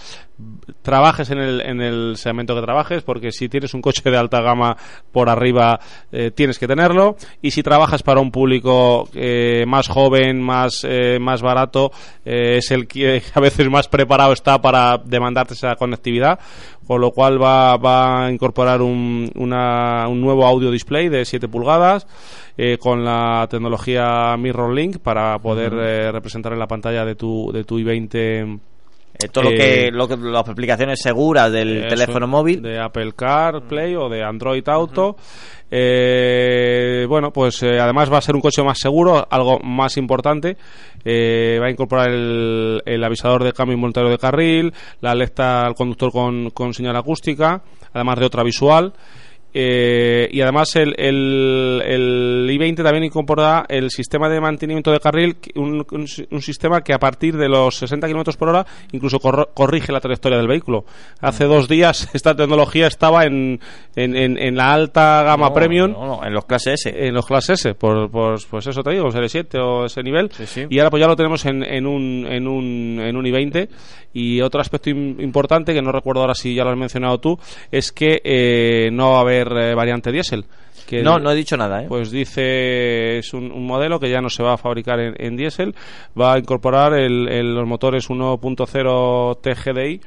[0.81, 4.41] Trabajes en el, en el segmento que trabajes, porque si tienes un coche de alta
[4.41, 4.75] gama
[5.11, 5.79] por arriba,
[6.11, 7.15] eh, tienes que tenerlo.
[7.41, 11.91] Y si trabajas para un público eh, más joven, más, eh, más barato,
[12.25, 16.39] eh, es el que a veces más preparado está para demandarte esa conectividad.
[16.87, 21.47] Con lo cual va, va a incorporar un, una- un nuevo audio display de 7
[21.47, 22.05] pulgadas
[22.57, 27.51] eh, con la tecnología Mirror Link para poder eh, representar en la pantalla de tu,
[27.51, 28.59] de tu i20
[29.17, 32.61] Eh, todo lo Eh, que, lo que las aplicaciones seguras del eso, teléfono móvil.
[32.61, 35.15] de Apple CarPlay o de Android Auto.
[35.71, 40.57] Eh, bueno, pues eh, además va a ser un coche más seguro, algo más importante.
[41.03, 45.75] Eh, va a incorporar el, el avisador de cambio involuntario de carril, la alerta al
[45.75, 47.61] conductor con, con señal acústica,
[47.93, 48.93] además de otra visual.
[49.57, 55.37] Eh, y además el, el, el i20 también incorpora el sistema de mantenimiento de carril,
[55.55, 59.17] un, un si- un sistema que a partir de los 60 km por hora incluso
[59.17, 60.83] corro- corrige la trayectoria del vehículo.
[61.21, 63.61] Hace dos días esta tecnología estaba en,
[63.95, 65.91] en, en- en la alta gama No, premium.
[65.93, 67.07] no, no, en los clases S.
[67.07, 70.29] En los clases S, por, por- pues eso te digo, el 7 o ese nivel.
[70.33, 70.65] Sí, sí.
[70.69, 73.69] Y ahora pues ya lo tenemos en, en, un, en, un, en un i20.
[74.13, 77.37] Y otro aspecto im- importante, que no recuerdo ahora si ya lo has mencionado tú,
[77.71, 80.45] es que eh, no va a haber eh, variante diésel.
[80.87, 81.85] Que no, no he dicho nada, ¿eh?
[81.87, 85.35] Pues dice, es un, un modelo que ya no se va a fabricar en, en
[85.35, 85.73] diésel,
[86.19, 90.01] va a incorporar el, el- los motores 1.0 TGDI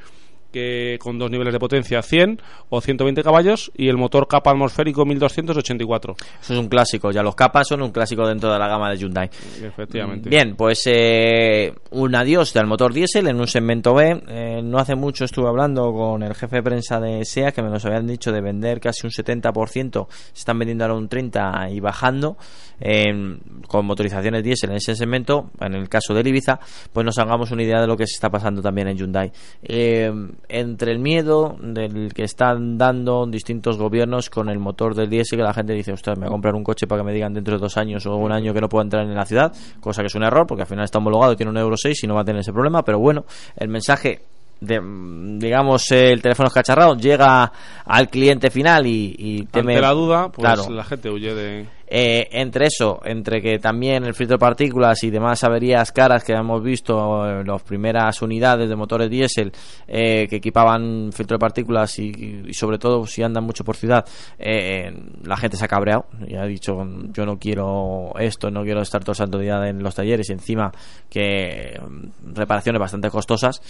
[0.58, 2.40] que con dos niveles de potencia 100
[2.70, 7.10] o 120 caballos y el motor capa atmosférico 1284 Eso es un clásico.
[7.10, 9.30] Ya los capas son un clásico dentro de la gama de Hyundai.
[9.62, 14.22] efectivamente Bien, pues eh, un adiós del motor diésel en un segmento B.
[14.28, 17.70] Eh, no hace mucho estuve hablando con el jefe de prensa de SEA que me
[17.70, 21.80] nos habían dicho de vender casi un 70%, se están vendiendo ahora un 30% y
[21.80, 22.36] bajando
[22.80, 25.50] eh, con motorizaciones diésel en ese segmento.
[25.60, 26.58] En el caso del Ibiza,
[26.92, 29.32] pues nos hagamos una idea de lo que se está pasando también en Hyundai.
[29.62, 30.12] Eh,
[30.48, 35.42] entre el miedo del que están dando distintos gobiernos con el motor del diésel, que
[35.44, 37.54] la gente dice, ostras, me voy a comprar un coche para que me digan dentro
[37.54, 40.06] de dos años o un año que no puedo entrar en la ciudad, cosa que
[40.06, 42.22] es un error, porque al final está homologado tiene un Euro 6 y no va
[42.22, 43.24] a tener ese problema, pero bueno,
[43.56, 44.20] el mensaje
[44.60, 44.80] de,
[45.38, 47.52] digamos, el teléfono escacharrado llega
[47.84, 50.68] al cliente final y, y teme- ante la duda pues Claro.
[50.70, 55.10] la gente huye de Eh, entre eso, entre que también el filtro de partículas y
[55.10, 59.52] demás averías caras que hemos visto en las primeras unidades de motores diésel
[59.86, 64.04] eh, que equipaban filtro de partículas y, y sobre todo si andan mucho por ciudad,
[64.38, 64.92] eh,
[65.24, 66.06] la gente se ha cabreado.
[66.26, 66.76] Y ha dicho
[67.12, 70.32] yo no quiero esto, no quiero estar todo el santo día en los talleres y
[70.32, 70.72] encima
[71.08, 73.60] que mm, reparaciones bastante costosas.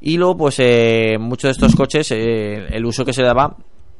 [0.00, 3.56] Y luego pues eh, muchos de estos coches eh, el uso que se daba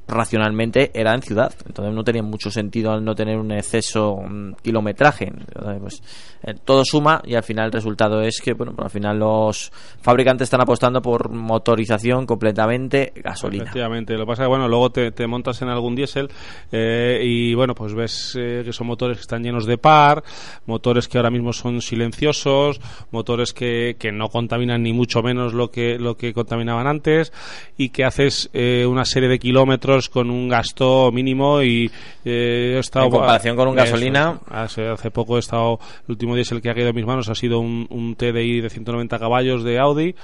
[0.09, 1.53] racionalmente era en ciudad.
[1.67, 5.33] Entonces no tenía mucho sentido al no tener un exceso mm, kilometraje.
[5.81, 6.03] Pues,
[6.43, 10.47] eh, todo suma y al final el resultado es que bueno al final los fabricantes
[10.47, 13.65] están apostando por motorización completamente gasolina.
[13.65, 16.29] Efectivamente, lo que pasa es que bueno, luego te, te montas en algún diésel
[16.71, 20.23] eh, y bueno, pues ves eh, que son motores que están llenos de par,
[20.67, 22.81] motores que ahora mismo son silenciosos,
[23.11, 27.33] motores que, que no contaminan ni mucho menos lo que, lo que contaminaban antes
[27.77, 31.91] y que haces eh, una serie de kilómetros con un gasto mínimo y
[32.25, 34.41] eh, he estado En comparación con un gasolina.
[34.49, 37.35] Hace, hace poco he estado, el último diésel que ha caído en mis manos ha
[37.35, 40.15] sido un, un TDI de 190 caballos de Audi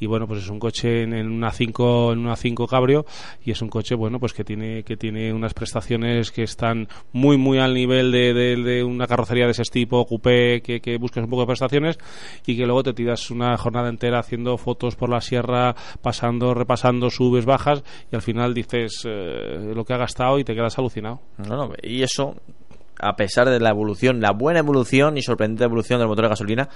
[0.00, 3.04] y bueno, pues es un coche en, una 5 en una 5 cabrio
[3.44, 7.36] y es un coche bueno, pues que tiene que tiene unas prestaciones que están muy
[7.36, 11.30] muy al nivel de, de- una carrocería de ese tipo, coupé, que, que buscas un
[11.30, 11.98] poco de prestaciones
[12.46, 17.10] y que luego te tiras una jornada entera haciendo fotos por la sierra, pasando, repasando,
[17.10, 17.82] subes, bajas
[18.12, 21.20] y al final dices eh, lo que ha gastado y te quedas alucinado.
[21.82, 22.36] Y eso
[23.00, 26.68] a pesar de la evolución la buena evolución y sorprendente evolución del motor de gasolina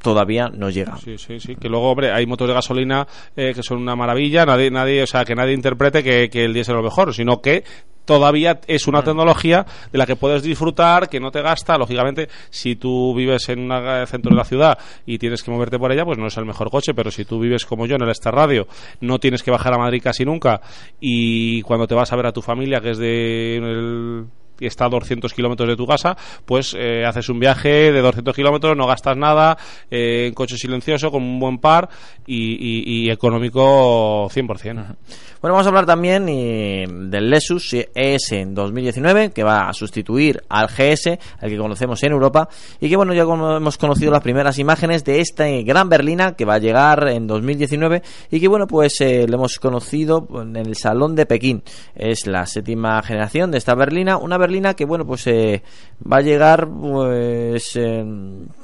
[0.00, 1.56] todavía no llega Sí, sí, sí.
[1.56, 4.46] Que luego, hombre, hay motores de gasolina eh, que son una maravilla.
[4.46, 7.40] Nadie, nadie, o sea, que nadie interprete que, que el diésel es lo mejor, sino
[7.40, 7.64] que
[8.08, 11.76] todavía es una tecnología de la que puedes disfrutar, que no te gasta.
[11.76, 15.92] Lógicamente, si tú vives en un centro de la ciudad y tienes que moverte por
[15.92, 18.08] ella, pues no es el mejor coche, pero si tú vives como yo en el
[18.10, 18.66] Star Radio,
[19.02, 20.62] no tienes que bajar a Madrid casi nunca
[20.98, 24.24] y cuando te vas a ver a tu familia, que es de el
[24.66, 28.76] está a 200 kilómetros de tu casa, pues eh, haces un viaje de 200 kilómetros,
[28.76, 29.56] no gastas nada,
[29.90, 31.88] eh, en coche silencioso, con un buen par
[32.26, 34.96] y, y, económico 100%.
[35.40, 40.66] Bueno, vamos a hablar también del Lexus ES en 2019, que va a sustituir al
[40.66, 42.48] GS, al que conocemos en Europa,
[42.80, 46.54] y que bueno, ya hemos conocido las primeras imágenes de esta gran berlina que va
[46.54, 51.14] a llegar en 2019 y que bueno, pues eh, lo hemos conocido en el Salón
[51.14, 51.62] de Pekín.
[51.94, 55.62] Es la séptima generación de esta berlina, una berlina que bueno pues eh,
[56.00, 57.78] va a llegar pues,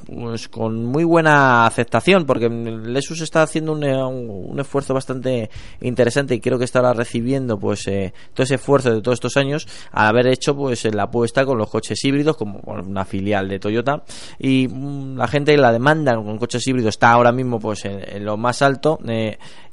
[0.07, 5.51] pues, con muy buena aceptación porque Lexus está haciendo eh, un, un, esfuerzo bastante
[5.81, 9.67] interesante y creo que estará recibiendo pues eh, todo ese esfuerzo de todos estos años
[9.93, 14.03] al haber hecho pues la apuesta con los coches híbridos como una filial de Toyota
[14.39, 18.37] y mm, la gente la demanda con coches híbridos está ahora mismo pues en, lo
[18.37, 18.99] más alto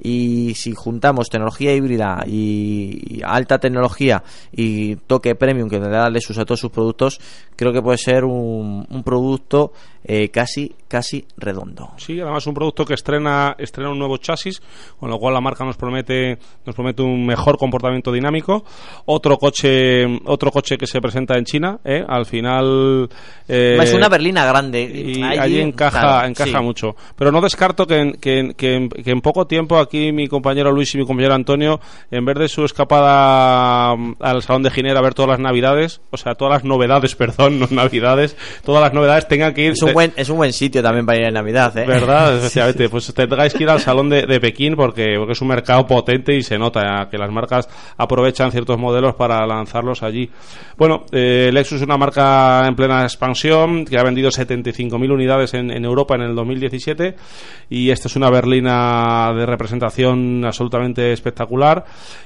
[0.02, 6.38] y si juntamos tecnología híbrida y, alta tecnología y toque premium que le da Lexus
[6.38, 7.20] a todos sus productos,
[7.56, 9.74] creo que puede ser un, un producto
[10.04, 11.92] eh, casi casi redondo.
[11.96, 14.62] Sí, además un producto que estrena estrena un nuevo chasis,
[15.00, 18.66] con lo cual la marca nos promete nos promete un mejor comportamiento dinámico.
[19.06, 22.04] Otro coche otro coche que se presenta en China, ¿eh?
[22.06, 23.10] al final
[23.48, 26.96] eh, es una berlina grande y allí, encaja encaja mucho.
[27.16, 30.98] Pero no descarto que en, que, que, en, poco tiempo aquí mi compañero Luis y
[30.98, 31.80] mi compañero Antonio,
[32.10, 36.02] en vez de su escapada mm, al salón de Ginebra a ver todas las navidades,
[36.10, 38.36] o sea todas las novedades, perdón, no navidades,
[38.66, 39.78] todas las novedades tengan que ir
[40.16, 41.86] es un buen sitio también para ir en Navidad, ¿eh?
[41.86, 42.38] ¿Verdad?
[42.38, 42.90] Efectivamente.
[42.90, 46.44] Pues tendráis que ir al Salón de, Pekín porque, porque, es un mercado potente y
[46.44, 47.68] se nota que las marcas
[47.98, 50.30] aprovechan ciertos modelos para lanzarlos allí.
[50.78, 55.72] Bueno, eh, Lexus es una marca en plena expansión que ha vendido 75.000 unidades en,
[55.84, 57.16] Europa en el 2017
[57.70, 61.84] y esta es una berlina de representación absolutamente espectacular.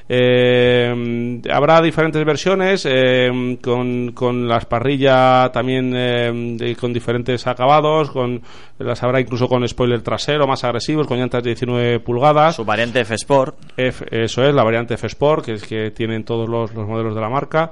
[0.07, 8.41] Eh, habrá diferentes versiones eh, con, con las parrillas también con diferentes acabados, con
[8.77, 12.55] las habrá incluso con spoiler trasero más agresivos, con llantas de 19 pulgadas.
[12.55, 13.55] Su variante F Sport.
[13.77, 17.21] eso es, la variante F Sport, que es que tienen todos los, los modelos de
[17.21, 17.71] la marca.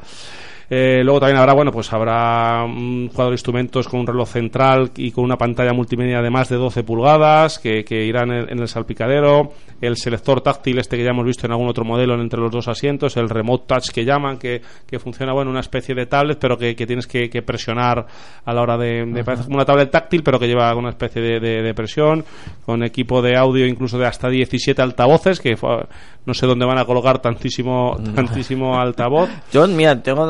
[0.69, 4.91] Eh, luego también habrá, bueno, pues habrá un cuadro de instrumentos con un reloj central
[4.95, 9.51] y con una pantalla multimedia de más de 12 pulgadas que, irán en, el salpicadero.
[9.81, 12.67] El selector táctil, este que ya hemos visto en algún otro modelo entre los dos
[12.69, 13.17] asientos.
[13.17, 14.61] El remote touch que llaman, que,
[14.97, 18.05] funciona, bueno, una especie de tablet, pero que, tienes que, presionar
[18.45, 19.23] a la hora de.
[19.25, 22.23] parece como una tablet táctil, pero que lleva una especie de, presión.
[22.65, 25.57] Con equipo de audio incluso de hasta 17 altavoces, que
[26.25, 29.29] no sé dónde van a colocar tantísimo, tantísimo altavoz.
[29.51, 30.25] Yo, mira, tengo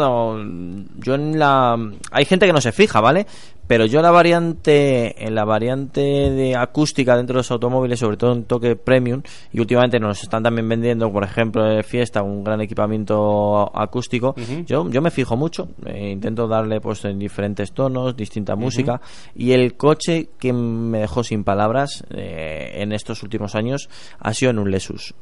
[0.97, 1.77] yo en la
[2.11, 3.25] hay gente que no se fija, ¿vale?
[3.65, 8.33] Pero yo la variante en la variante de acústica dentro de los automóviles, sobre todo
[8.33, 9.21] en toque premium,
[9.53, 14.35] y últimamente nos están también vendiendo, por ejemplo, de fiesta un gran equipamiento acústico.
[14.65, 18.99] Yo yo me fijo mucho, eh, intento darle pues en diferentes tonos, distinta música
[19.33, 24.51] y el coche que me dejó sin palabras eh, en estos últimos años ha sido
[24.51, 25.13] en un Lexus,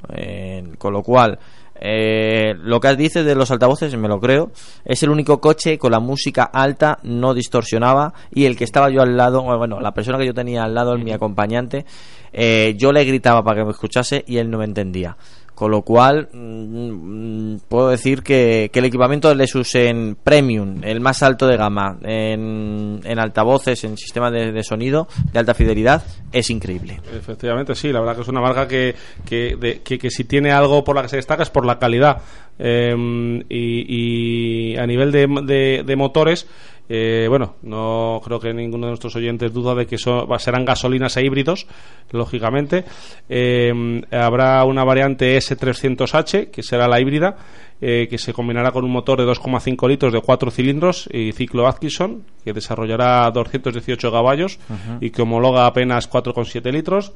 [0.78, 1.40] con lo cual
[1.84, 4.52] eh, lo que dices de los altavoces, me lo creo.
[4.86, 8.14] Es el único coche con la música alta, no distorsionaba.
[8.32, 10.96] Y el que estaba yo al lado, bueno, la persona que yo tenía al lado,
[10.98, 11.86] mi acompañante,
[12.32, 15.18] eh, yo le gritaba para que me escuchase y él no me entendía.
[15.56, 21.22] Con lo cual, mm, puedo decir que, el equipamiento de Lexus en Premium, el más
[21.22, 27.00] alto de gama, en, altavoces, en sistema de, sonido de alta fidelidad, es increíble.
[27.16, 28.96] Efectivamente, sí, la verdad que es una marca que,
[29.26, 32.22] que, que, si tiene algo por la que se destaca es por la calidad.
[32.58, 36.48] Em, y, a nivel de, de motores,
[36.94, 41.24] eh, bueno, no creo que ninguno de nuestros oyentes duda de que serán gasolinas e
[41.24, 41.66] híbridos,
[42.12, 42.84] lógicamente.
[43.30, 47.38] Eh, habrá una variante S300H, que será la híbrida,
[47.80, 51.66] eh, que se combinará con un motor de 2,5 litros de 4 cilindros y ciclo
[51.66, 54.60] Atkinson, que desarrollará 218 caballos
[55.00, 57.14] y que homologa apenas 4,7 litros.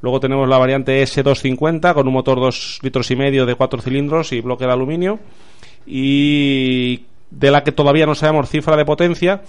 [0.00, 4.32] Luego tenemos la variante S250 con un motor 2 litros y medio de 4 cilindros
[4.32, 5.18] y bloque de aluminio.
[5.86, 9.42] Y de la que todavía no sabemos cifra de potencia,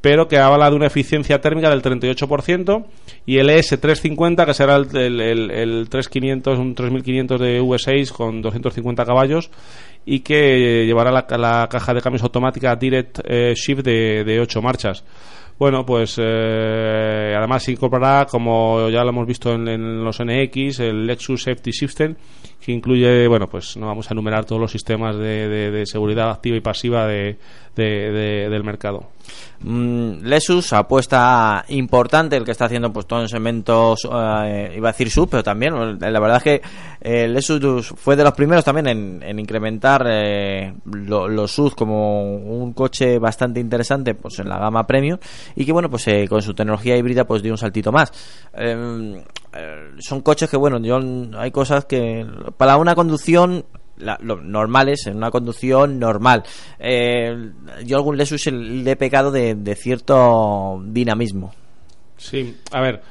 [0.00, 2.86] pero que habla de una eficiencia térmica del 38%,
[3.26, 9.50] y el ES350, que será el, el, 3500, un 3500 de V6 con 250 caballos,
[10.06, 15.04] y que llevará la, caja de cambios automática Direct eh, Shift de, de 8 marchas.
[15.60, 21.06] Bueno, pues eh, además se incorporará, como ya lo hemos visto en, los NX, el
[21.06, 22.14] Lexus Safety System,
[22.64, 26.30] que incluye, bueno, pues no vamos a enumerar todos los sistemas de, de- de seguridad
[26.30, 27.36] activa y pasiva de,
[27.80, 29.04] de- de- del mercado.
[29.62, 34.92] Mm, Lesus, apuesta importante el que está haciendo pues todos en segmentos, eh, iba a
[34.92, 36.62] decir sub, pero también, eh, la verdad es que
[37.02, 42.34] eh, Lesus fue de los primeros también en, en incrementar eh, lo- los sub como
[42.36, 45.18] un coche bastante interesante pues en la gama premium
[45.54, 48.10] y que bueno pues con su tecnología híbrida pues dio un saltito más.
[48.54, 49.22] Eh,
[49.98, 50.98] son coches que bueno, yo
[51.38, 52.26] hay cosas que
[52.56, 53.64] para una conducción
[54.00, 56.42] la- lo normales en una conducción normal.
[56.78, 57.50] Eh,
[57.84, 61.54] yo algún Lexus le he pecado de, cierto dinamismo.
[62.16, 63.02] Sí, a ver,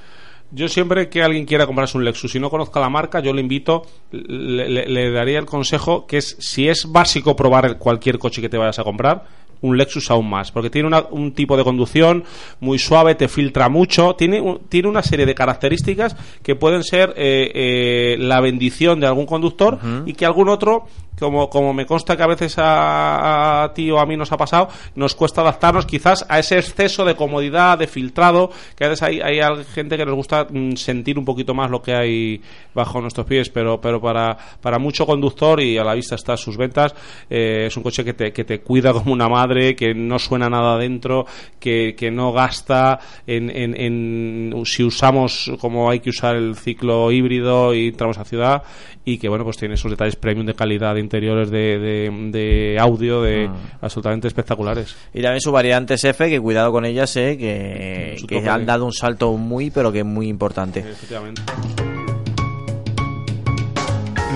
[0.51, 3.41] yo siempre que alguien quiera comprarse un Lexus y no conozca la marca, yo le
[3.41, 8.49] invito, le, le- daría el consejo que es, si es básico probar cualquier coche que
[8.49, 9.25] te vayas a comprar,
[9.61, 12.23] un Lexus aún más, porque tiene una- un tipo de conducción
[12.59, 17.13] muy suave, te filtra mucho, tiene, un- tiene una serie de características que pueden ser
[17.17, 20.85] eh, eh, la bendición de algún conductor y que algún otro
[21.19, 24.69] como, como me consta que a veces a, ti o a mí nos ha pasado,
[24.95, 29.19] nos cuesta adaptarnos quizás a ese exceso de comodidad, de filtrado, que a veces hay,
[29.21, 29.39] hay
[29.73, 32.41] gente que nos gusta mm, sentir un poquito más lo que hay
[32.73, 36.57] bajo nuestros pies, pero, pero para, para mucho conductor y a la vista está sus
[36.57, 36.95] ventas,
[37.29, 40.49] eh, es un coche que te, que te cuida como una madre, que no suena
[40.49, 41.25] nada dentro,
[41.59, 47.11] que, que no gasta en, en, en- si usamos como hay que usar el ciclo
[47.11, 48.63] híbrido y entramos a ciudad
[49.05, 52.77] y que bueno pues tiene esos detalles premium de calidad de interiores de, de, de
[52.79, 53.49] audio de
[53.81, 58.47] absolutamente espectaculares Y también su variantes F, que cuidado con ellas, eh, que, Su que
[58.47, 60.81] han dado un salto muy, pero que muy importante.
[60.81, 61.41] efectivamente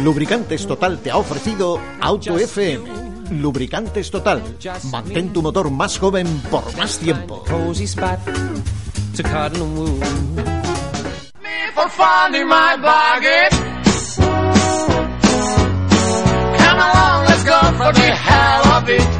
[0.04, 2.84] Lubricantes Total te ha ofrecido Auto FM.
[3.40, 4.42] Lubricantes Total.
[4.92, 7.44] Mantén tu motor más joven por más tiempo.
[11.74, 14.43] for finding my bargain.
[16.74, 19.13] Come along, let's go for the hell of it.